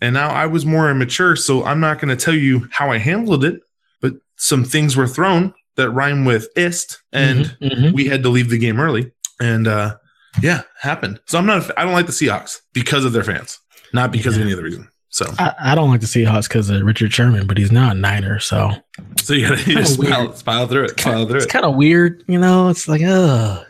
[0.00, 2.98] And now I was more immature, so I'm not going to tell you how I
[2.98, 3.60] handled it,
[4.02, 7.92] but some things were thrown that rhyme with ist, and Mhm, mhm.
[7.94, 9.10] we had to leave the game early.
[9.40, 9.96] And uh,
[10.42, 11.20] yeah, happened.
[11.26, 11.70] So I'm not.
[11.78, 13.58] I don't like the Seahawks because of their fans,
[13.92, 14.88] not because of any other reason.
[15.08, 17.98] So, I, I don't like the Seahawks because of Richard Sherman, but he's not a
[17.98, 18.72] Niner, so
[19.18, 20.12] so you gotta you Kinda just weird.
[20.12, 21.50] smile, smile through it, smile through it's it.
[21.50, 22.68] kind of weird, you know.
[22.68, 23.62] It's like, uh,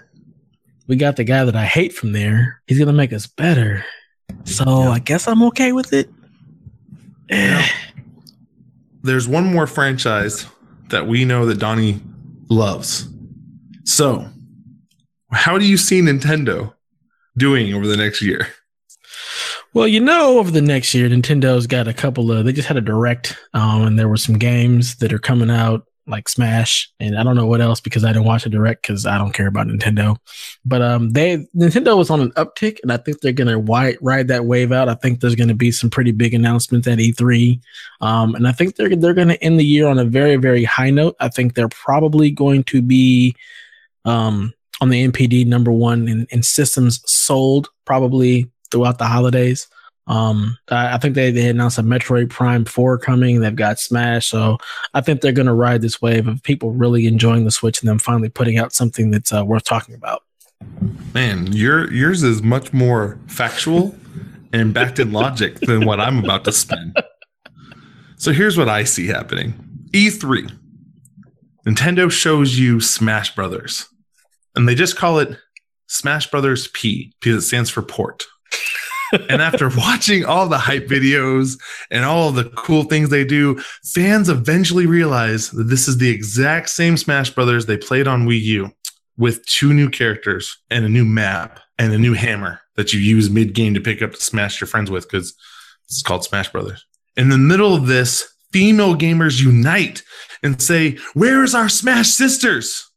[0.88, 2.62] we got the guy that I hate from there.
[2.66, 3.84] He's gonna make us better,
[4.44, 4.90] so Yeah.
[4.90, 6.10] I guess I'm okay with it.
[7.28, 7.66] Eh.
[9.02, 10.46] There's one more franchise
[10.88, 12.00] that we know that Donnie
[12.48, 13.08] loves.
[13.84, 14.28] So,
[15.32, 16.74] how do you see Nintendo
[17.36, 18.48] doing over the next year?
[19.74, 22.44] Well, you know, over the next year, Nintendo's got a couple of.
[22.44, 25.84] They just had a direct, um, and there were some games that are coming out,
[26.06, 29.06] like Smash, and I don't know what else because I didn't watch a direct because
[29.06, 30.16] I don't care about Nintendo.
[30.64, 34.44] But um, they Nintendo was on an uptick, and I think they're gonna ride that
[34.44, 34.88] wave out.
[34.88, 37.60] I think there's gonna be some pretty big announcements at E3,
[38.00, 40.90] um, and I think they're they're gonna end the year on a very very high
[40.90, 41.16] note.
[41.20, 43.34] I think they're probably going to be,
[44.04, 49.68] um, on the NPD number one in, in systems sold probably throughout the holidays.
[50.06, 53.40] Um, I, I think they, they announced a Metroid Prime 4 coming.
[53.40, 54.28] They've got Smash.
[54.28, 54.58] So
[54.94, 57.88] I think they're going to ride this wave of people really enjoying the Switch and
[57.88, 60.22] them finally putting out something that's uh, worth talking about.
[61.12, 63.94] Man, your yours is much more factual
[64.52, 66.94] and backed in logic than what I'm about to spin.
[68.16, 69.54] So here's what I see happening.
[69.92, 70.50] E3.
[71.66, 73.88] Nintendo shows you Smash Brothers.
[74.54, 75.36] And they just call it
[75.88, 78.24] Smash Brothers P because it stands for port.
[79.12, 81.58] And after watching all the hype videos
[81.90, 86.68] and all the cool things they do, fans eventually realize that this is the exact
[86.68, 88.70] same Smash Brothers they played on Wii U
[89.16, 93.30] with two new characters and a new map and a new hammer that you use
[93.30, 95.34] mid game to pick up to smash your friends with because
[95.84, 96.84] it's called Smash Brothers.
[97.16, 100.02] In the middle of this, female gamers unite
[100.42, 102.90] and say, Where is our Smash sisters?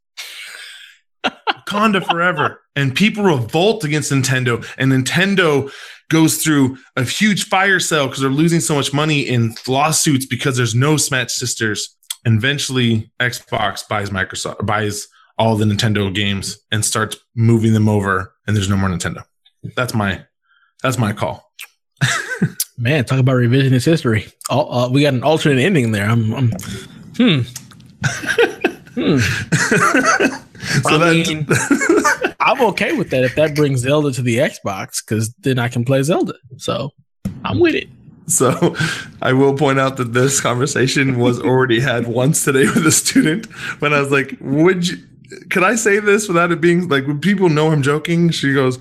[1.67, 2.61] Conda forever.
[2.75, 5.71] And people revolt against Nintendo, and Nintendo
[6.09, 10.57] goes through a huge fire sale because they're losing so much money in lawsuits because
[10.57, 11.95] there's no Smash sisters.
[12.25, 18.33] And eventually, Xbox buys Microsoft buys all the Nintendo games and starts moving them over,
[18.45, 19.23] and there's no more Nintendo.
[19.75, 20.25] That's my
[20.83, 21.49] that's my call.
[22.77, 24.27] Man, talk about revisionist history.
[24.49, 26.09] All, uh, we got an alternate ending there.
[26.09, 26.51] I'm, I'm
[27.17, 27.39] hmm.
[28.95, 29.17] hmm.
[30.81, 35.05] so I that, mean- I'm okay with that if that brings Zelda to the Xbox
[35.05, 36.33] because then I can play Zelda.
[36.57, 36.89] So
[37.45, 37.87] I'm with it.
[38.25, 38.75] so
[39.21, 43.45] I will point out that this conversation was already had once today with a student
[43.81, 44.97] when I was like, "Would you?
[45.51, 47.05] Could I say this without it being like?
[47.05, 48.79] Would people know I'm joking?" She goes,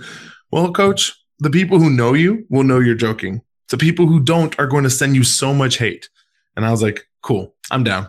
[0.51, 3.43] "Well, coach, the people who know you will know you're joking.
[3.69, 6.09] The people who don't are going to send you so much hate."
[6.57, 8.09] And I was like, "Cool, I'm down."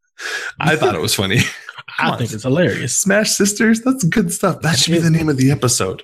[0.60, 1.40] I thought it was funny.
[2.00, 2.18] Come I on.
[2.18, 2.96] think it's hilarious.
[2.96, 4.60] Smash Sisters, that's good stuff.
[4.62, 6.02] That should be the name of the episode.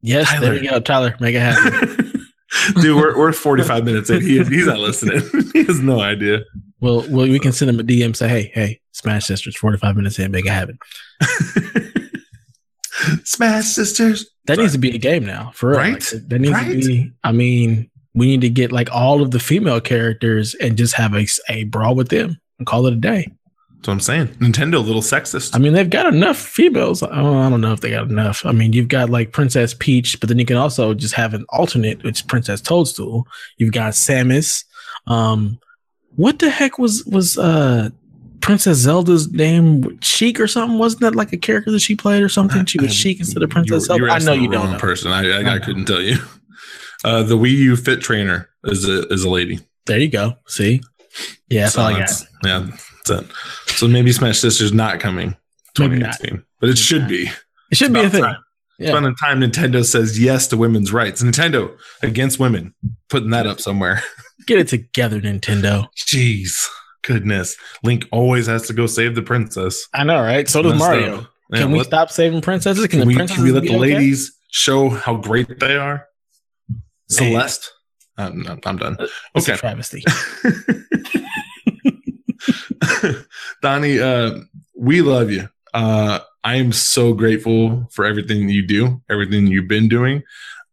[0.00, 0.46] Yes, Tyler.
[0.54, 1.14] there you go, Tyler.
[1.20, 2.12] Make it happen.
[2.80, 4.20] Dude, we're, we're 45 minutes in.
[4.22, 5.22] He, he's not listening.
[5.52, 6.40] he has no idea.
[6.80, 8.14] Well, well, we can send him a DM.
[8.14, 10.78] Say, hey, hey, Smash Sisters, forty five minutes in, make it happen.
[13.24, 14.26] Smash Sisters.
[14.46, 15.78] That needs to be a game now, for real.
[15.78, 15.92] Right?
[15.94, 16.80] Like, that- that needs Right?
[16.82, 17.12] to be.
[17.22, 21.14] I mean, we need to get like all of the female characters and just have
[21.14, 23.32] a, a brawl with them and call it a day.
[23.84, 24.28] That's what I'm saying.
[24.38, 25.54] Nintendo, a little sexist.
[25.54, 27.02] I mean, they've got enough females.
[27.02, 28.46] I don't, I don't know if they got enough.
[28.46, 31.44] I mean, you've got like Princess Peach, but then you can also just have an
[31.50, 33.28] alternate, which is Princess Toadstool.
[33.58, 34.64] You've got Samus.
[35.06, 35.58] Um,
[36.16, 37.90] what the heck was was uh
[38.40, 39.98] Princess Zelda's name?
[40.00, 40.78] Sheik or something?
[40.78, 42.64] Wasn't that like a character that she played or something?
[42.64, 44.30] She was Sheik instead of Princess You were- you were Zelda.
[44.32, 44.78] I know you don't know.
[44.78, 45.12] person.
[45.12, 46.16] I, I, I I couldn't tell you.
[47.04, 49.60] Uh, the Wii U Fit Trainer is a is a lady.
[49.84, 50.38] There you go.
[50.46, 50.80] See,
[51.50, 52.10] yeah, that's So all I got.
[52.42, 52.66] Yeah,
[53.06, 53.26] that's it.
[53.84, 55.36] So maybe Smash Sisters not coming
[55.78, 56.16] Maybe not.
[56.58, 57.10] but it should not.
[57.10, 57.30] be.
[57.70, 58.22] It should be a thing.
[58.22, 58.38] time.
[58.78, 58.88] Yeah.
[58.88, 61.22] It's about time Nintendo says yes to women's rights.
[61.22, 62.74] Nintendo against women,
[63.10, 64.02] putting that up somewhere.
[64.46, 65.86] Get it together, Nintendo.
[65.98, 66.66] Jeez,
[67.02, 67.58] goodness.
[67.82, 69.86] Link always has to go save the princess.
[69.92, 70.48] I know, right?
[70.48, 71.26] So does Mario.
[71.50, 72.86] Yeah, Can we let- stop saving princesses?
[72.86, 73.78] Can, Can we, princesses can we let the okay?
[73.78, 76.06] ladies show how great they are?
[77.10, 77.70] Celeste.
[78.16, 78.96] I'm, I'm done.
[78.98, 79.60] Uh, it's a Okay.
[79.60, 80.02] travesty.
[83.62, 84.38] Donnie, uh,
[84.76, 85.48] we love you.
[85.72, 90.22] Uh, I am so grateful for everything you do, everything you've been doing.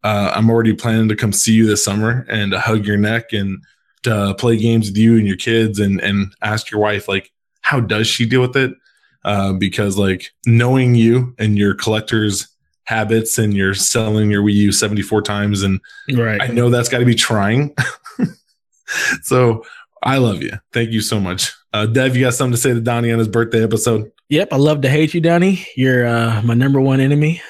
[0.04, 3.34] Uh, I'm already planning to come see you this summer and to hug your neck
[3.34, 3.64] and
[4.04, 7.80] to play games with you and your kids and and ask your wife like how
[7.80, 8.74] does she deal with it?
[9.24, 12.48] Uh, because like knowing you and your collector's
[12.86, 15.80] habits and you're selling your Wii U 74 times and
[16.12, 16.42] Right.
[16.42, 17.76] I know that's got to be trying.
[19.22, 19.64] so
[20.02, 20.54] I love you.
[20.74, 21.54] Thank you so much.
[21.74, 24.12] Uh, Dev, you got something to say to Donnie on his birthday episode?
[24.30, 25.66] Yep, I love to hate you, Donnie.
[25.76, 27.42] You're uh, my number one enemy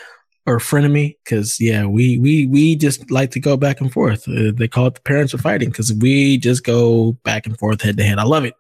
[0.46, 4.28] or frenemy because yeah, we we we just like to go back and forth.
[4.28, 7.82] Uh, they call it the parents are fighting because we just go back and forth
[7.82, 8.20] head to head.
[8.20, 8.56] I love it.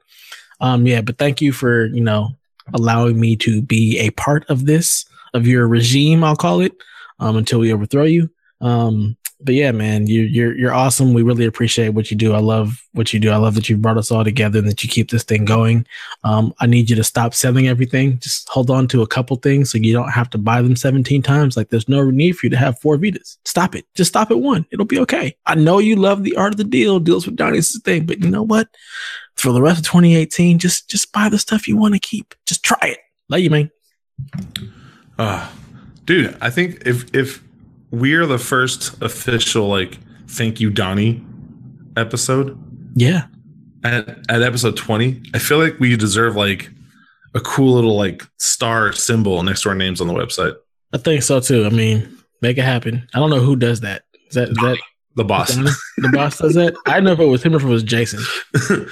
[0.59, 2.29] Um, yeah, but thank you for you know
[2.73, 6.23] allowing me to be a part of this of your regime.
[6.23, 6.73] I'll call it
[7.19, 8.29] um, until we overthrow you.
[8.61, 11.13] Um, but yeah, man, you, you're you're awesome.
[11.13, 12.33] We really appreciate what you do.
[12.33, 13.31] I love what you do.
[13.31, 15.85] I love that you brought us all together and that you keep this thing going.
[16.23, 18.19] Um, I need you to stop selling everything.
[18.19, 21.21] Just hold on to a couple things so you don't have to buy them 17
[21.21, 21.57] times.
[21.57, 23.37] Like there's no need for you to have four Vitas.
[23.45, 23.85] Stop it.
[23.95, 24.65] Just stop at one.
[24.71, 25.35] It'll be okay.
[25.45, 28.29] I know you love the art of the deal, deals with Donnie's thing, but you
[28.29, 28.67] know what?
[29.35, 32.35] For the rest of 2018, just just buy the stuff you want to keep.
[32.45, 32.99] Just try it.
[33.29, 33.71] Love you, man.
[35.17, 35.49] Uh,
[36.05, 37.41] dude, I think if if
[37.91, 41.23] we're the first official like thank you Donnie
[41.97, 42.57] episode
[42.95, 43.25] Yeah.
[43.83, 46.69] at, at episode 20, I feel like we deserve like
[47.33, 50.55] a cool little like star symbol next to our names on the website.
[50.93, 51.65] I think so too.
[51.65, 53.07] I mean, make it happen.
[53.13, 54.03] I don't know who does that.
[54.29, 54.77] Is that, is that
[55.15, 55.53] The boss.
[55.55, 56.73] The boss does that?
[56.87, 58.19] I don't know if it was him or if it was Jason.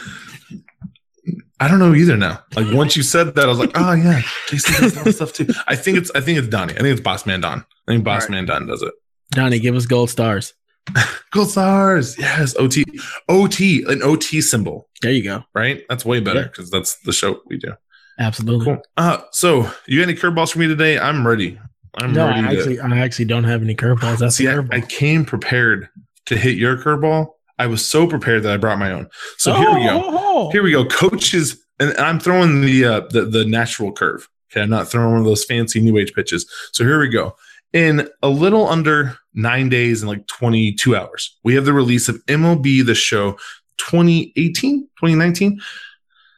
[1.59, 2.41] I don't know either now.
[2.55, 5.47] Like once you said that, I was like, oh yeah, Jason does that stuff too.
[5.67, 6.73] I think it's I think it's Donnie.
[6.73, 7.59] I think it's Boss Man Don.
[7.87, 8.35] I think Boss All right.
[8.35, 8.93] Man Don does it.
[9.31, 10.53] Donnie, give us gold stars.
[11.31, 12.17] Gold stars.
[12.17, 12.55] Yes.
[12.57, 12.83] OT.
[13.27, 13.83] OT.
[13.87, 15.43] An OT symbol, There you go.
[15.53, 15.83] right?
[15.87, 16.47] That's way better Yeah.
[16.47, 17.73] because that's the show we do.
[18.17, 18.65] Absolutely.
[18.65, 18.81] Cool.
[18.97, 20.97] Uh so you got any curveballs for me today?
[20.97, 21.59] I'm ready.
[22.01, 24.17] I'm No, ready I to actually, I actually don't have any curveballs.
[24.19, 24.73] That's see a I, curveball.
[24.73, 25.89] I came prepared
[26.25, 27.33] to hit your curveball.
[27.59, 29.09] I was so prepared that I brought my own.
[29.37, 30.01] So here we go.
[30.05, 30.85] Oh, Here we go.
[30.85, 34.27] Coaches, and I'm throwing the uh, the the natural curve.
[34.51, 36.49] Okay, I'm not throwing one of those fancy new age pitches.
[36.71, 37.35] So here we go.
[37.73, 42.25] In a little under nine days and like 22 hours, we have the release of
[42.25, 43.33] MLB The Show
[43.77, 45.59] 2018, 2019.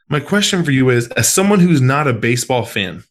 [0.10, 3.06] My question for you is as someone who's not a baseball fan,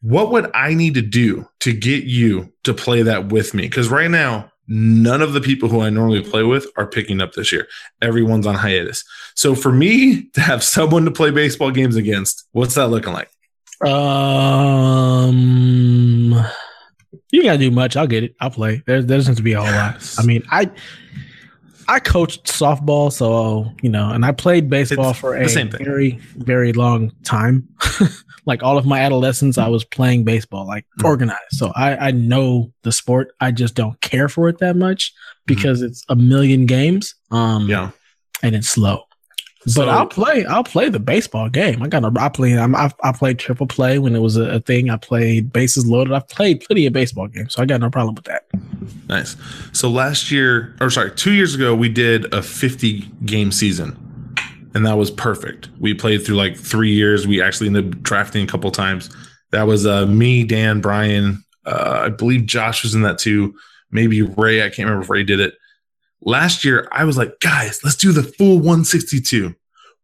[0.00, 3.62] what would I need to do to get you to play that with me?
[3.64, 7.34] Because right now, none of the people who I normally play with are picking up
[7.34, 7.68] this year.
[8.02, 9.04] Everyone's on hiatus.
[9.34, 13.30] So for me to have someone to play baseball games against, what's that looking like?
[13.86, 15.42] Um,
[17.30, 17.96] you gotta do much.
[17.96, 18.34] I'll get it.
[18.40, 18.82] I'll play.
[18.86, 20.14] There, there doesn't have to be a whole lot.
[20.18, 20.70] I mean, I
[21.88, 25.46] I coached softball, so you know, and I played baseball It's for a
[25.84, 27.68] very, very long time.
[28.46, 31.04] like all of my adolescence, I was playing baseball, like Mm.
[31.04, 31.52] organized.
[31.52, 33.32] So I I know the sport.
[33.40, 35.12] I just don't care for it that much
[35.46, 37.14] because it's a million games.
[37.30, 37.70] Um, Mm-hmm.
[37.70, 37.90] Yeah.
[38.42, 39.05] and it's slow.
[39.66, 40.44] But So- I'll play.
[40.46, 41.82] I'll play the baseball game.
[41.82, 42.04] I got.
[42.04, 42.56] A, I play.
[42.56, 44.90] I'm, I, I played triple play when it was a, a thing.
[44.90, 46.12] I played bases loaded.
[46.12, 48.44] I've played plenty of baseball games, so I got no problem with that.
[49.08, 49.36] Nice.
[49.72, 53.98] So last year, or sorry, two years ago, we did a 50 game season,
[54.74, 55.68] and that was perfect.
[55.80, 57.26] We played through like three years.
[57.26, 59.10] We actually ended up drafting a couple times.
[59.50, 61.42] That was uh, me, Dan, Brian.
[61.64, 63.54] Uh, I believe Josh was in that too.
[63.90, 64.60] Maybe Ray.
[64.62, 65.54] I can't remember if Ray did it.
[66.22, 69.54] Last year, I was like, guys, let's do the full 162.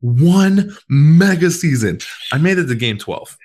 [0.01, 2.01] One mega season.
[2.33, 3.37] I made it to game 12.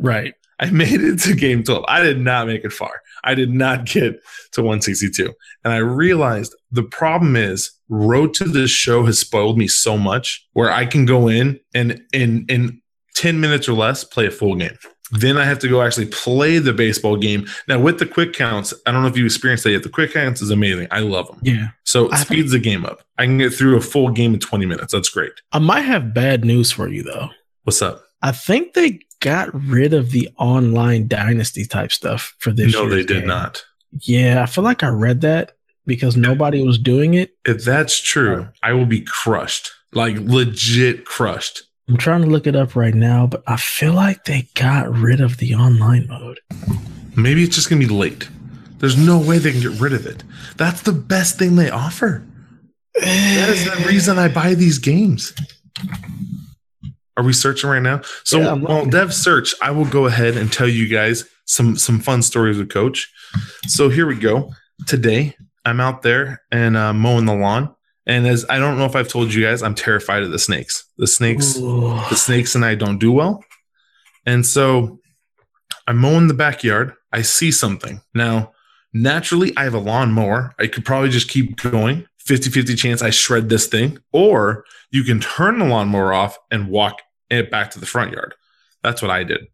[0.00, 0.34] Right.
[0.58, 1.84] I made it to game 12.
[1.86, 3.02] I did not make it far.
[3.24, 4.20] I did not get
[4.52, 5.32] to 162.
[5.64, 10.46] And I realized the problem is Road to the Show has spoiled me so much
[10.52, 12.80] where I can go in and in in
[13.16, 14.76] 10 minutes or less play a full game.
[15.12, 17.46] Then I have to go actually play the baseball game.
[17.68, 19.82] Now with the quick counts, I don't know if you experienced that yet.
[19.82, 20.88] The quick counts is amazing.
[20.90, 21.40] I love them.
[21.42, 21.68] Yeah.
[21.86, 23.02] So it speeds the game up.
[23.16, 24.92] I can get through a full game in 20 minutes.
[24.92, 25.32] That's great.
[25.52, 27.30] I might have bad news for you though.
[27.62, 28.02] What's up?
[28.22, 33.04] I think they got rid of the online dynasty type stuff for this no, they
[33.04, 33.26] did game.
[33.28, 33.64] not.
[34.00, 35.52] Yeah, I feel like I read that
[35.86, 37.36] because nobody was doing it.
[37.44, 38.52] If that's true, oh.
[38.62, 39.70] I will be crushed.
[39.92, 41.62] Like legit crushed.
[41.88, 45.20] I'm trying to look it up right now, but I feel like they got rid
[45.20, 46.40] of the online mode.
[47.16, 48.28] Maybe it's just gonna be late.
[48.78, 50.22] There's no way they can get rid of it.
[50.56, 52.24] That's the best thing they offer.
[53.00, 55.34] That is the reason I buy these games.
[57.16, 58.02] Are we searching right now?
[58.24, 58.86] So Yeah, while.
[58.86, 62.68] Dev search, I will go ahead and tell you guys some some fun stories of
[62.68, 63.10] Coach.
[63.66, 64.52] So here we go.
[64.86, 67.74] Today I'm out there and uh, mowing the lawn,
[68.06, 70.84] and as I don't know if I've told you guys, I'm terrified of the snakes.
[70.98, 71.98] The snakes Ooh.
[72.10, 73.42] the snakes and I don't do well.
[74.26, 75.00] And so
[75.86, 76.94] I'm mowing the backyard.
[77.12, 78.00] I see something.
[78.14, 78.52] Now,
[79.02, 80.54] naturally, I have a lawnmower.
[80.58, 83.98] I could probably just keep going 50 50 chance I shred this thing.
[84.12, 88.34] Or you can turn the lawnmower off and walk it back to the front yard.
[88.82, 89.46] That's what I did.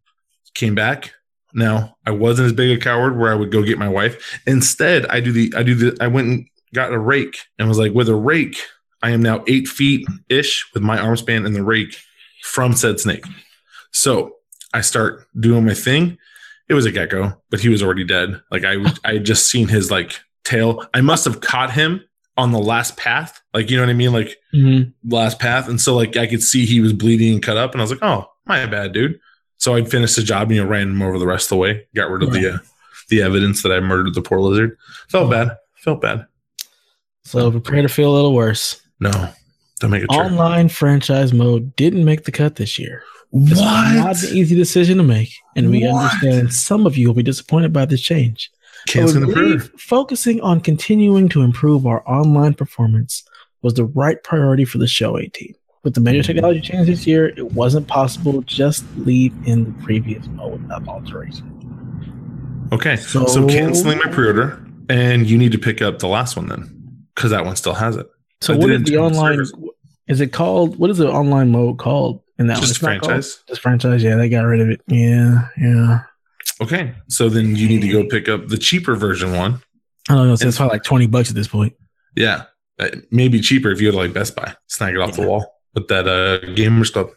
[0.54, 1.12] Came back.
[1.54, 4.40] Now, I wasn't as big a coward where I would go get my wife.
[4.46, 7.78] Instead, I do the, I do the, I went and got a rake and was
[7.78, 8.56] like, with a rake,
[9.02, 11.96] I am now eight feet ish with my arm span and the rake
[12.42, 13.24] from said snake.
[13.90, 14.36] So
[14.72, 16.16] I start doing my thing.
[16.72, 18.40] It was a gecko, but he was already dead.
[18.50, 20.86] Like I, I had just seen his like tail.
[20.94, 22.02] I must have caught him
[22.38, 23.42] on the last path.
[23.52, 24.12] Like, you know what I mean?
[24.14, 24.94] Like Mhm.
[25.04, 25.68] last path.
[25.68, 27.72] And so like I could see he was bleeding and cut up.
[27.72, 29.20] And I was like, oh, my bad, dude.
[29.58, 31.56] So I finished the job and you know, ran him over the rest of the
[31.58, 32.58] way, got rid of the uh,
[33.10, 34.78] the evidence that I murdered the poor lizard.
[35.10, 35.58] Felt bad.
[35.76, 36.26] Felt bad.
[37.24, 38.80] So prepare to feel a little worse.
[38.98, 39.10] No,
[39.80, 40.18] don't make it true.
[40.20, 43.02] Online franchise mode didn't make the cut this year.
[43.32, 46.04] This was not an easy decision to make, and we What?
[46.04, 48.50] understand some of you will be disappointed by this change.
[48.86, 49.78] But we Canceling the believe printer.
[49.78, 53.22] focusing on continuing to improve our online performance
[53.62, 55.54] was the right priority for the show 18.
[55.84, 56.34] With the major mm-hmm.
[56.34, 60.86] technology change this year, it wasn't possible to just leave in the previous mode without
[60.86, 61.48] alteration.
[62.72, 62.96] Okay.
[62.96, 66.70] So, So- canceling my pre-order, and you need to pick up the last one then,
[67.14, 68.06] because that one still has it.
[68.42, 69.34] So I what is the online?
[69.34, 69.52] servers.
[70.08, 70.78] Is it called?
[70.78, 72.21] What is the online mode called?
[72.38, 72.58] In that?
[72.58, 73.38] Just It's not called- franchise.
[73.48, 74.02] Just franchise.
[74.02, 74.80] Yeah, they got rid of it.
[74.86, 76.00] Yeah, yeah.
[76.60, 76.94] Okay.
[77.08, 79.62] So then you need to go pick up the cheaper version one.
[80.08, 80.36] I don't know.
[80.36, 81.74] So it's probably like twenty bucks at this point.
[82.16, 82.44] Yeah.
[82.78, 85.46] Uh, Maybe cheaper if you go to like Best Buy, snag it off the wall
[85.74, 87.10] with that uh, Gamers Club.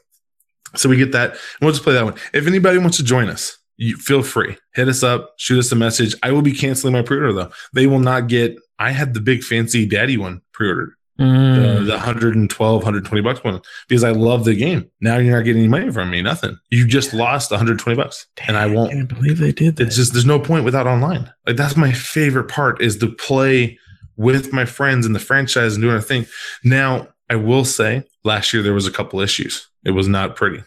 [0.75, 2.15] So we get that, and we'll just play that one.
[2.33, 4.57] If anybody wants to join us, you feel free.
[4.73, 6.13] Hit us up, shoot us a message.
[6.21, 7.51] I will be canceling my pre-order though.
[7.73, 8.55] They will not get.
[8.77, 10.91] I had the big fancy daddy one pre-ordered.
[11.17, 11.85] The, Mm.
[11.85, 13.61] the 112 120 bucks one.
[13.87, 14.89] Because i love the game.
[14.99, 16.57] Now you're not getting any money from me nothing.
[16.71, 18.91] You just lost 120 bucks and i I won't.
[18.91, 19.87] Can't believe they did that.
[19.87, 21.31] it's just there's no point without online.
[21.47, 23.77] Like that's my favorite part is to play
[24.17, 26.25] with my friends in the franchise and doing a thing.
[26.63, 29.69] Now i will say last year there was a couple issues.
[29.85, 30.63] It was not pretty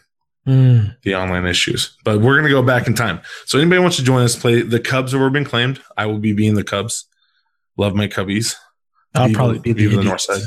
[0.47, 0.95] Mm.
[1.03, 1.95] the online issues.
[2.03, 3.19] But we're going to go back in time.
[3.45, 5.79] So anybody wants to join us play the cubs have already been claimed.
[5.95, 7.05] I will be being the cubs.
[7.77, 8.55] Love my cubbies
[9.15, 10.41] I'll Viva- probably be the, Viva the north side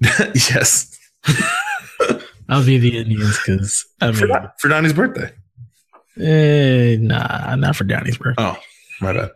[0.34, 0.98] yes
[2.48, 5.30] I'll be the Indians because I for, mean, for Donnie's birthday.
[6.20, 8.42] eh, nah, not for Donnie's birthday.
[8.42, 8.56] Oh,
[9.00, 9.30] my bad.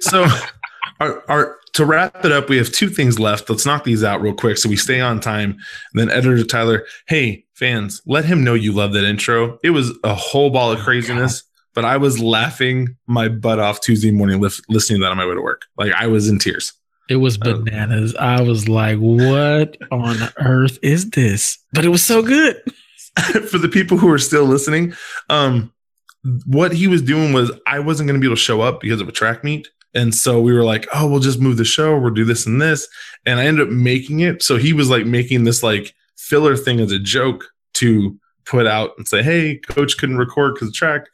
[0.00, 0.24] So,
[1.00, 3.50] our, our to wrap it up, we have two things left.
[3.50, 5.50] Let's knock these out real quick so we stay on time.
[5.50, 5.60] And
[5.94, 9.58] then, editor Tyler, hey fans, let him know you love that intro.
[9.64, 11.42] It was a whole ball of craziness,
[11.74, 15.26] but I was laughing my butt off Tuesday morning lif- listening to that on my
[15.26, 15.62] way to work.
[15.76, 16.72] Like I was in tears.
[17.10, 17.54] It was Oh.
[17.54, 18.14] bananas.
[18.16, 22.56] I was like, "What on earth is this?" But it was so good.
[23.50, 24.94] for the people who are still listening,
[25.28, 25.72] um,
[26.46, 29.00] what he was doing was I wasn't going to be able to show up because
[29.00, 29.68] of a track meet.
[29.94, 31.98] And so we were like, oh, we'll just move the show.
[31.98, 32.86] We'll do this and this.
[33.26, 34.40] And I ended up making it.
[34.42, 38.92] So he was like making this like filler thing as a joke to put out
[38.98, 41.06] and say, hey, coach couldn't record because of track.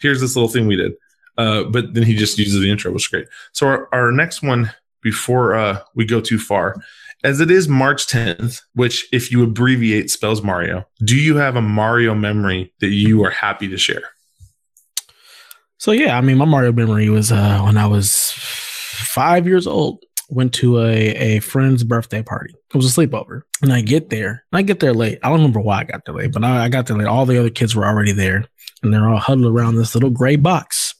[0.00, 0.92] Here's this little thing we did.
[1.38, 3.28] Uh, but then he just uses the intro, which is great.
[3.52, 4.72] So our, our next one
[5.04, 6.74] before uh, we go too far,
[7.22, 11.62] as it is March 10th, which if you abbreviate spells Mario, do you have a
[11.62, 14.02] Mario memory that you are happy to share?
[15.78, 20.02] So yeah, I mean, my Mario memory was uh, when I was five years old.
[20.30, 22.54] went to a, a friend's birthday party.
[22.72, 23.42] It was a sleepover.
[23.62, 25.18] And I get there, I get there late.
[25.22, 27.06] I don't remember why I got there late, but I, I got there late.
[27.06, 28.44] All the other kids were already there,
[28.82, 30.94] and they're all huddled around this little gray box.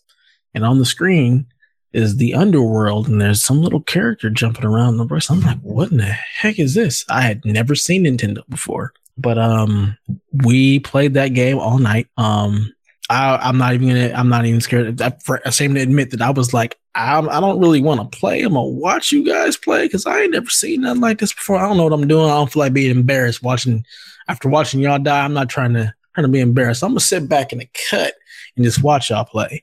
[0.55, 1.47] And on the screen
[1.95, 5.31] is the underworld, and there's some little character jumping around the brush.
[5.31, 7.05] I'm like, what in the heck is this?
[7.09, 8.93] I had never seen Nintendo before.
[9.17, 9.97] But um,
[10.45, 12.09] we played that game all night.
[12.17, 12.75] Um,
[13.09, 14.13] I, I'm not even gonna.
[14.13, 15.01] I'm not even scared.
[15.01, 18.43] I, ashamed to admit that I was like, I'm, I don't really want to play.
[18.43, 21.59] I'm gonna watch you guys play because I ain't never seen nothing like this before.
[21.59, 22.25] I don't know what I'm doing.
[22.25, 23.87] I don't feel like being embarrassed watching.
[24.27, 26.83] After watching y'all die, I'm not trying to trying to be embarrassed.
[26.83, 28.15] I'm gonna sit back in the cut
[28.57, 29.63] and just watch y'all play.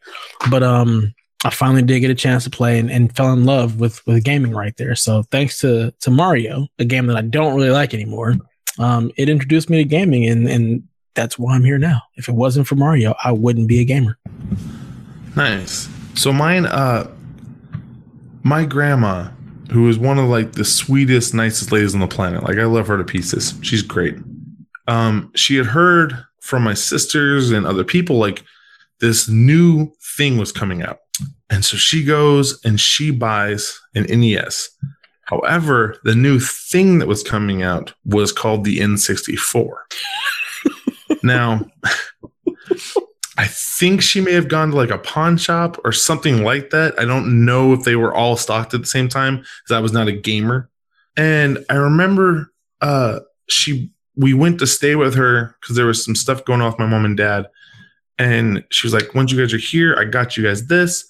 [0.49, 1.13] But um,
[1.43, 4.23] I finally did get a chance to play and, and fell in love with with
[4.23, 4.95] gaming right there.
[4.95, 8.35] So thanks to to Mario, a game that I don't really like anymore,
[8.79, 10.83] um, it introduced me to gaming, and and
[11.13, 12.01] that's why I'm here now.
[12.15, 14.17] If it wasn't for Mario, I wouldn't be a gamer.
[15.35, 15.89] Nice.
[16.13, 17.09] So mine, uh,
[18.43, 19.29] my grandma,
[19.71, 22.43] who is one of like the sweetest, nicest ladies on the planet.
[22.43, 23.53] Like I love her to pieces.
[23.61, 24.15] She's great.
[24.87, 28.43] Um, she had heard from my sisters and other people like
[28.99, 30.99] this new thing was coming out.
[31.51, 34.69] And so she goes and she buys an NES.
[35.25, 39.71] However, the new thing that was coming out was called the N64.
[41.23, 41.69] now,
[43.37, 46.97] I think she may have gone to like a pawn shop or something like that.
[46.99, 49.93] I don't know if they were all stocked at the same time because I was
[49.93, 50.69] not a gamer.
[51.17, 56.15] And I remember uh, she we went to stay with her because there was some
[56.15, 57.47] stuff going off my mom and dad.
[58.19, 61.05] And she was like, once you guys are here, I got you guys this.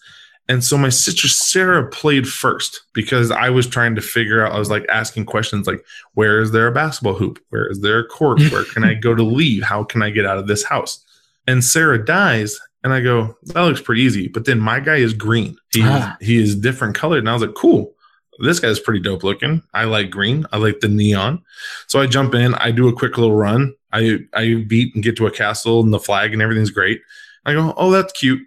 [0.52, 4.60] And so my sister Sarah played first because I was trying to figure out, I
[4.60, 5.82] was like asking questions like,
[6.16, 7.40] where is there a basketball hoop?
[7.52, 8.42] Where is there a court?
[8.52, 9.64] Where can I go to leave?
[9.64, 11.06] How can I get out of this house?
[11.48, 12.60] And Sarah dies.
[12.84, 14.28] And I go, that looks pretty easy.
[14.28, 15.56] But then my guy is green.
[15.72, 16.18] He, Ah.
[16.20, 17.20] he is different colored.
[17.20, 17.94] And I was like, cool.
[18.40, 19.64] This guy's pretty dope looking.
[19.74, 20.46] I like green.
[20.52, 21.44] I like the neon.
[21.88, 22.56] So I jump in.
[22.56, 23.74] I do a quick little run.
[23.94, 27.02] I, I beat and get to a castle and the flag and everything's great.
[27.46, 28.42] I go, oh, that's cute.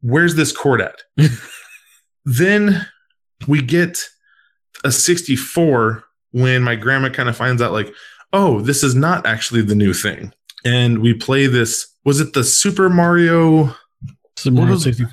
[0.00, 1.02] Where's this court at?
[2.24, 2.86] then
[3.46, 4.08] we get
[4.84, 7.92] a 64 when my grandma kind of finds out, like,
[8.32, 10.32] oh, this is not actually the new thing.
[10.64, 11.86] And we play this.
[12.04, 13.74] Was it the Super Mario?
[14.36, 15.06] Super Mario was- 60,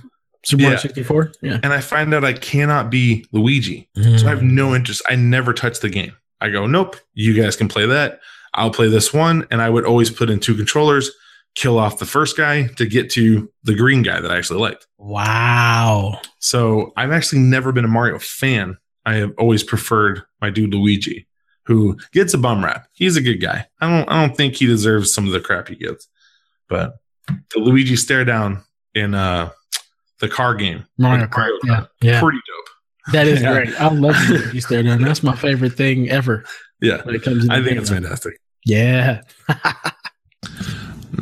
[0.46, 0.82] Super Mario Yeah.
[0.82, 1.32] 64.
[1.42, 1.60] Yeah.
[1.64, 3.90] And I find out I cannot be Luigi.
[3.96, 4.52] So I have mm.
[4.52, 5.02] no interest.
[5.10, 6.16] I never touch the game.
[6.42, 8.20] I go, nope, you guys can play that.
[8.54, 9.48] I'll play this one.
[9.50, 11.12] And I would always put in two controllers,
[11.56, 14.88] kill off the first guy to get to the green guy that I actually liked.
[14.98, 16.20] Wow.
[16.40, 18.78] So I've actually never been a Mario fan.
[19.06, 21.28] I have always preferred my dude Luigi,
[21.66, 22.88] who gets a bum rap.
[22.94, 23.68] He's a good guy.
[23.80, 26.08] I don't I don't think he deserves some of the crap he gets.
[26.68, 26.96] But
[27.28, 29.50] the Luigi stare down in uh
[30.20, 30.86] the car game.
[30.98, 31.58] Mario Kart.
[31.64, 31.86] Yeah.
[32.02, 32.20] Yeah.
[32.22, 33.14] Pretty dope.
[33.14, 33.54] That is Yeah.
[33.54, 33.82] great.
[33.82, 35.02] I love the you stare down.
[35.02, 36.44] That's my favorite thing ever
[36.82, 37.02] Yeah.
[37.04, 38.40] when it comes to I think it's fantastic.
[38.66, 39.22] Yeah.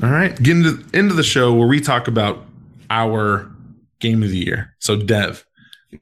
[0.01, 0.35] All right.
[0.41, 2.45] Get into, into the show where we talk about
[2.89, 3.51] our
[3.99, 4.75] game of the year.
[4.79, 5.45] So, Dev,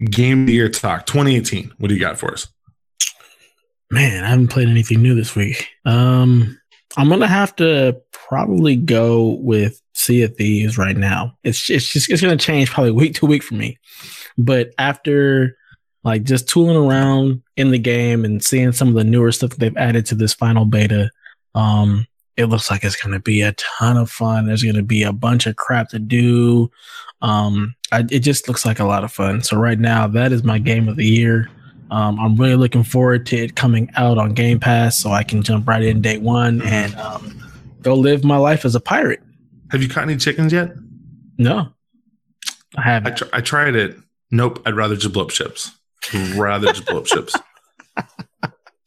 [0.06, 1.74] game of the year talk 2018.
[1.78, 2.48] What do you got for us?
[3.90, 5.68] Man, I haven't played anything new this week.
[5.86, 6.58] Um,
[6.98, 11.38] I'm gonna have to probably go with Sea of Thieves right now.
[11.44, 13.78] It's it's just it's gonna change probably week to week for me.
[14.38, 15.58] But after
[16.04, 19.60] like just tooling around in the game and seeing some of the newer stuff that
[19.60, 21.12] they've added to this final beta,
[21.54, 22.08] um,
[22.38, 24.46] it looks like it's gonna be a ton of fun.
[24.46, 26.72] There's gonna be a bunch of crap to do.
[27.22, 29.42] Um, I, it just looks like a lot of fun.
[29.44, 31.50] So right now, that is my game of the year.
[31.92, 35.44] Um, I'm really looking forward to it coming out on Game Pass so I can
[35.44, 37.38] jump right in day one and um,
[37.82, 39.20] go live my life as a pirate.
[39.72, 40.72] Have you caught any chickens yet?
[41.38, 41.68] No,
[42.78, 43.18] I I, haven't.
[43.18, 43.98] tr- I tried it.
[44.32, 44.62] Nope.
[44.66, 45.72] I'd rather just blow up ships.
[46.36, 47.36] Rather just blow up ships.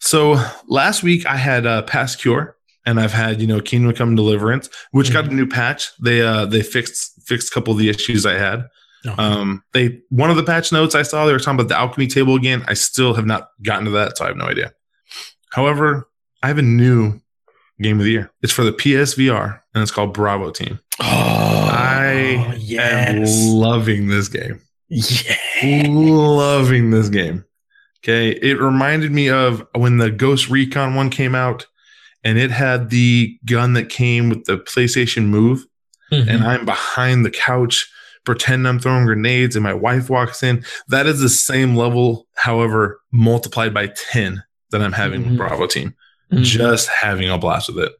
[0.00, 0.36] So
[0.68, 4.68] last week I had uh, Past Cure, and I've had you know Kingdom Come Deliverance,
[4.90, 5.90] which got a new patch.
[6.02, 8.68] They uh they fixed fixed a couple of the issues I had.
[9.04, 9.14] No.
[9.18, 12.06] Um, they one of the patch notes I saw they were talking about the alchemy
[12.06, 12.64] table again.
[12.66, 14.72] I still have not gotten to that, so I have no idea.
[15.50, 16.08] However,
[16.42, 17.20] I have a new
[17.80, 18.32] game of the year.
[18.42, 20.80] It's for the PSVR, and it's called Bravo Team.
[21.00, 24.60] oh, I am loving this game.
[24.88, 25.86] yeah.
[25.88, 27.44] loving this game.
[28.02, 31.66] Okay, it reminded me of when the Ghost Recon one came out,
[32.24, 35.64] and it had the gun that came with the PlayStation Move
[36.12, 36.28] Mhm.
[36.28, 37.88] and I'm behind the couch,
[38.24, 40.64] pretend I'm throwing grenades, and my wife walks in.
[40.88, 45.28] That is the same level, however, multiplied by 10 that I'm having Mhm.
[45.30, 45.94] with Bravo Team.
[46.32, 46.42] Mhm.
[46.44, 47.92] Just having a blast with it.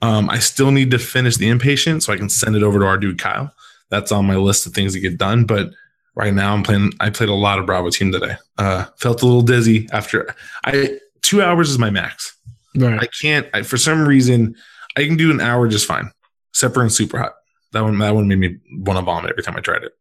[0.00, 2.84] Um, I still need to finish the Inpatient so I can send it over to
[2.86, 3.52] our dude Kyle.
[3.90, 5.70] That's on my list of things to get done, but
[6.16, 6.92] right now I'm playing.
[7.00, 8.36] I played a lot of Bravo Team today.
[8.58, 10.34] Uh, felt a little dizzy after.
[10.64, 12.34] I two hours is my max.
[12.76, 13.00] Right.
[13.02, 13.46] I can't.
[13.54, 14.54] I, for some reason,
[14.96, 16.10] I can do an hour just fine.
[16.50, 17.32] Except for in Super Hot.
[17.72, 17.98] That one.
[17.98, 19.92] That one made me want to vomit every time I tried it.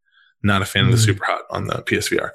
[0.43, 1.05] Not a fan of the Mm.
[1.05, 2.31] Super Hot on the PSVR.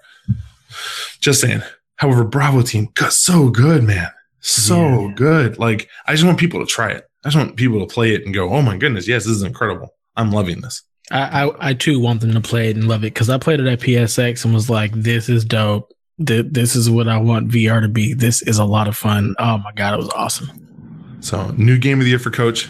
[1.21, 1.63] Just saying.
[1.97, 4.09] However, Bravo Team got so good, man.
[4.41, 5.13] So Yeah.
[5.15, 5.59] good.
[5.59, 7.05] Like I just want people to try it.
[7.25, 9.43] I just want people to play it and go, "Oh my goodness, yes, this is
[9.43, 9.95] incredible.
[10.17, 13.15] I'm loving this." I, I I too want them to play it and love it
[13.15, 15.91] because I played it at PSX and was like, "This is dope.
[16.25, 18.15] Th- This is what I want VR to be.
[18.15, 19.35] This is a lot of fun.
[19.39, 20.51] Oh my god, it was awesome."
[21.21, 22.69] So, new game of the year for Coach,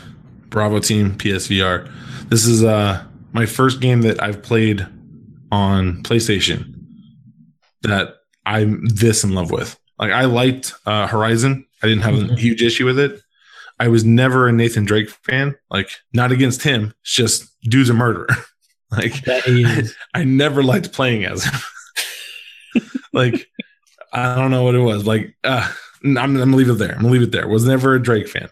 [0.48, 1.90] Bravo Team PSVR.
[2.28, 4.86] This is uh my first game that I've played
[5.52, 6.74] on PlayStation
[7.82, 8.14] that
[8.46, 9.78] I'm this in love with.
[9.98, 11.64] Like I liked uh, Horizon.
[11.82, 12.38] I didn't have a Mhm.
[12.38, 13.20] huge issue with it.
[13.78, 15.54] I was never a Nathan Drake fan.
[15.70, 16.94] Like not against him.
[17.02, 18.28] It's just dude's a murderer.
[18.90, 21.60] like is I never liked playing as him.
[23.16, 23.48] Like,
[24.12, 25.06] I don't know what it was.
[25.06, 25.68] Like, uh,
[26.04, 26.92] I'm, I'm gonna leave it there.
[26.92, 27.48] I'm gonna leave it there.
[27.48, 28.48] Was never a Drake fan.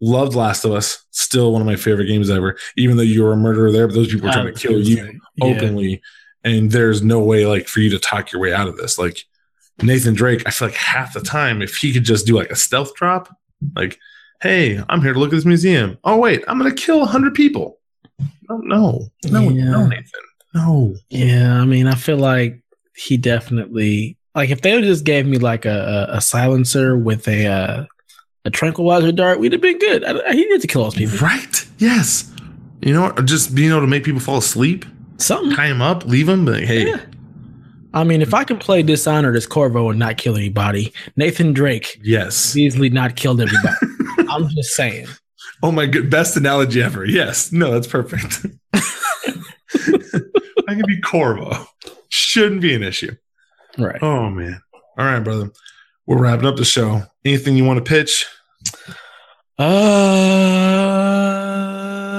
[0.00, 1.04] Loved Last of Us.
[1.10, 2.56] Still one of my favorite games ever.
[2.76, 5.18] Even though you were a murderer there, but those people were trying to kill you
[5.36, 5.44] Yeah.
[5.46, 6.02] openly,
[6.44, 8.98] and there's no way like for you to talk your way out of this.
[8.98, 9.24] Like
[9.82, 12.56] Nathan Drake, I feel like half the time if he could just do like a
[12.56, 13.34] stealth drop,
[13.74, 13.98] like,
[14.42, 15.98] hey, I'm here to look at this museum.
[16.04, 17.78] Oh wait, I'm gonna kill hundred people.
[18.50, 19.70] No, no, no, Yeah.
[19.70, 20.04] no, Nathan,
[20.54, 20.94] no.
[21.08, 22.60] Yeah, I mean, I feel like
[22.96, 27.84] he definitely like if they just gave me like a, a, silencer with a uh,
[28.44, 30.04] a tranquilizer dart, we'd have been good.
[30.04, 31.18] I, I- he needs to kill those people.
[31.18, 31.66] Right?
[31.78, 32.30] Yes.
[32.82, 33.12] You know?
[33.24, 34.84] Just being able to make people fall asleep,
[35.18, 35.56] Something.
[35.56, 36.44] tie him up, leave him.
[36.44, 37.00] Like, hey, Yeah.
[37.94, 42.00] I mean, if I can play Dishonored as Corvo and not kill anybody, Nathan Drake
[42.02, 42.56] yes.
[42.56, 43.76] easily not killed everybody.
[44.28, 45.06] I'm just saying.
[45.62, 47.04] Oh my good, best analogy ever.
[47.04, 47.52] Yes.
[47.52, 48.46] No, that's perfect.
[48.74, 51.66] I could be Corvo.
[52.34, 53.14] Shouldn't be an issue.
[53.78, 54.02] Right.
[54.02, 54.60] Oh man.
[54.98, 55.52] All right, brother.
[56.04, 57.04] We're wrapping up the show.
[57.24, 58.26] Anything you want to pitch?
[59.56, 59.66] Uh,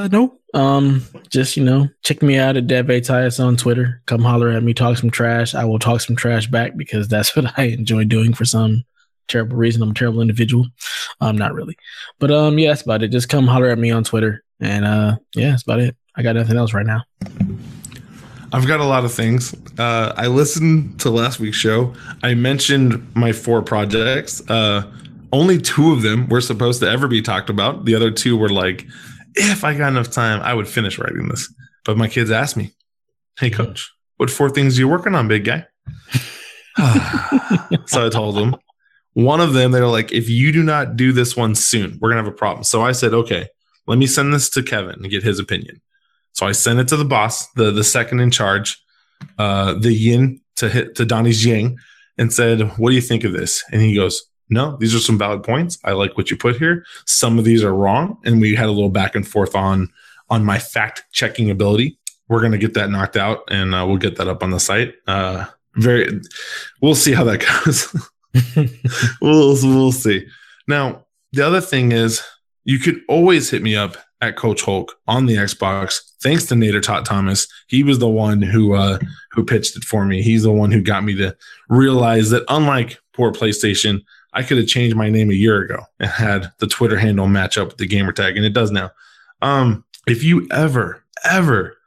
[0.10, 0.42] nope.
[0.54, 4.02] Um, just you know, check me out at Dev Tias on Twitter.
[4.06, 5.54] Come holler at me, talk some trash.
[5.54, 8.86] I will talk some trash back because that's what I enjoy doing for some
[9.28, 9.84] terrible reason.
[9.84, 10.66] I'm a terrible individual.
[11.20, 11.76] Um, not really,
[12.20, 13.10] but um, yeah, that's about it.
[13.10, 15.98] Just come holler at me on Twitter, and uh, yeah, that's about it.
[16.16, 17.04] I got nothing else right now.
[18.54, 19.54] I've got a lot of things.
[19.78, 21.94] Uh, I listened to last week's show.
[22.24, 24.48] I mentioned my four projects.
[24.50, 24.92] Uh,
[25.34, 27.86] only two of them were supposed to ever be talked about.
[27.86, 28.86] The other two were like,
[29.36, 31.54] if I got enough time, I would finish writing this.
[31.84, 32.72] But my kids asked me,
[33.40, 35.66] "Hey, coach, what four things you working on, big guy?"
[37.86, 38.56] so I told them.
[39.14, 42.10] One of them, they were like, "If you do not do this one soon, we're
[42.10, 43.48] gonna have a problem." So I said, "Okay,
[43.88, 45.82] let me send this to Kevin and get his opinion."
[46.36, 48.78] So I sent it to the boss, the the second in charge,
[49.40, 51.78] uh, the yin to hit to Donnie's yang,
[52.18, 55.18] and said, "What do you think of this?" And he goes, "No, these are some
[55.18, 55.80] valid points.
[55.86, 56.86] I like what you put here.
[57.06, 59.90] Some of these are wrong." And we had a little back and forth on
[60.30, 61.98] on my fact checking ability.
[62.28, 64.94] We're gonna get that knocked out, and uh, we'll get that up on the site.
[65.08, 65.46] Uh,
[65.78, 66.20] very,
[66.82, 67.96] we'll see how that goes.
[69.22, 70.28] we'll we'll see.
[70.68, 72.22] Now, the other thing is,
[72.66, 73.96] you could always hit me up
[74.26, 76.00] at Coach Hulk on the Xbox.
[76.22, 79.00] Thanks to Nader Tot Thomas, he was the one who uh,
[79.32, 80.22] who pitched it for me.
[80.22, 81.36] He's the one who got me to
[81.70, 84.02] realize that unlike poor PlayStation,
[84.34, 87.58] I could have changed my name a year ago and had the Twitter handle match
[87.58, 88.92] up with the gamer tag, and it does now.
[89.42, 91.78] Um, if you ever ever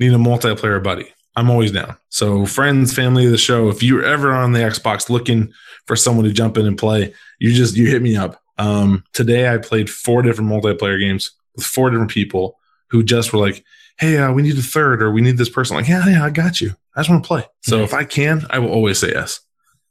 [0.00, 1.96] need a multiplayer buddy, I'm always down.
[2.10, 5.52] So friends, family of the show, if you're ever on the Xbox looking
[5.86, 8.40] for someone to jump in and play, you just you hit me up.
[8.58, 12.58] Um, today I played four different multiplayer games with four different people
[12.90, 13.64] who just were like,
[13.98, 16.30] "Hey, uh, we need a third, or we need this person." Like, yeah, yeah, I
[16.30, 16.74] got you.
[16.96, 17.44] I just want to play.
[17.62, 19.40] So if I can, I will always say yes.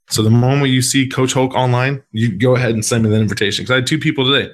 [0.10, 3.22] So the moment you see Coach Hulk online, you go ahead and send me that
[3.22, 3.64] invitation.
[3.64, 4.52] Because I had two people today.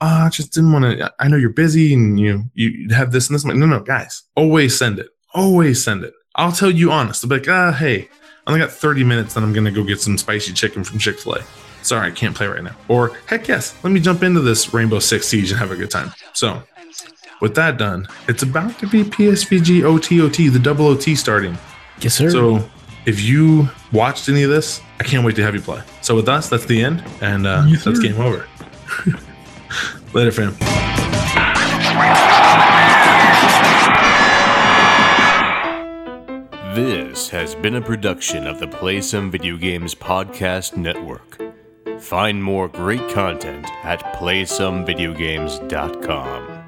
[0.00, 1.12] "Ah, I just didn't want to.
[1.20, 3.44] I know you're busy and you you have this and this.
[3.44, 5.08] Like, no, no, guys, always send it.
[5.34, 6.12] Always send it.
[6.34, 7.24] I'll tell you honest.
[7.24, 8.08] I'll be like, ah, hey,
[8.46, 11.18] I only got 30 minutes, then I'm gonna go get some spicy chicken from Chick
[11.18, 11.44] Fil A.
[11.82, 12.76] Sorry, I can't play right now.
[12.88, 15.90] Or heck yes, let me jump into this Rainbow Six Siege and have a good
[15.90, 16.12] time.
[16.32, 16.62] So
[17.40, 21.58] with that done, it's about to be PSVG OTOT, the double OT starting.
[22.00, 22.30] Yes, sir.
[22.30, 22.68] So
[23.04, 25.82] if you watched any of this, I can't wait to have you play.
[26.02, 28.46] So with us, that's the end, and uh, Yes, that's game over.
[30.14, 30.56] Later, fam.
[36.74, 41.38] This has been a production of the Play Some Video Games Podcast Network.
[42.02, 46.61] Find more great content at playsomevideogames.com.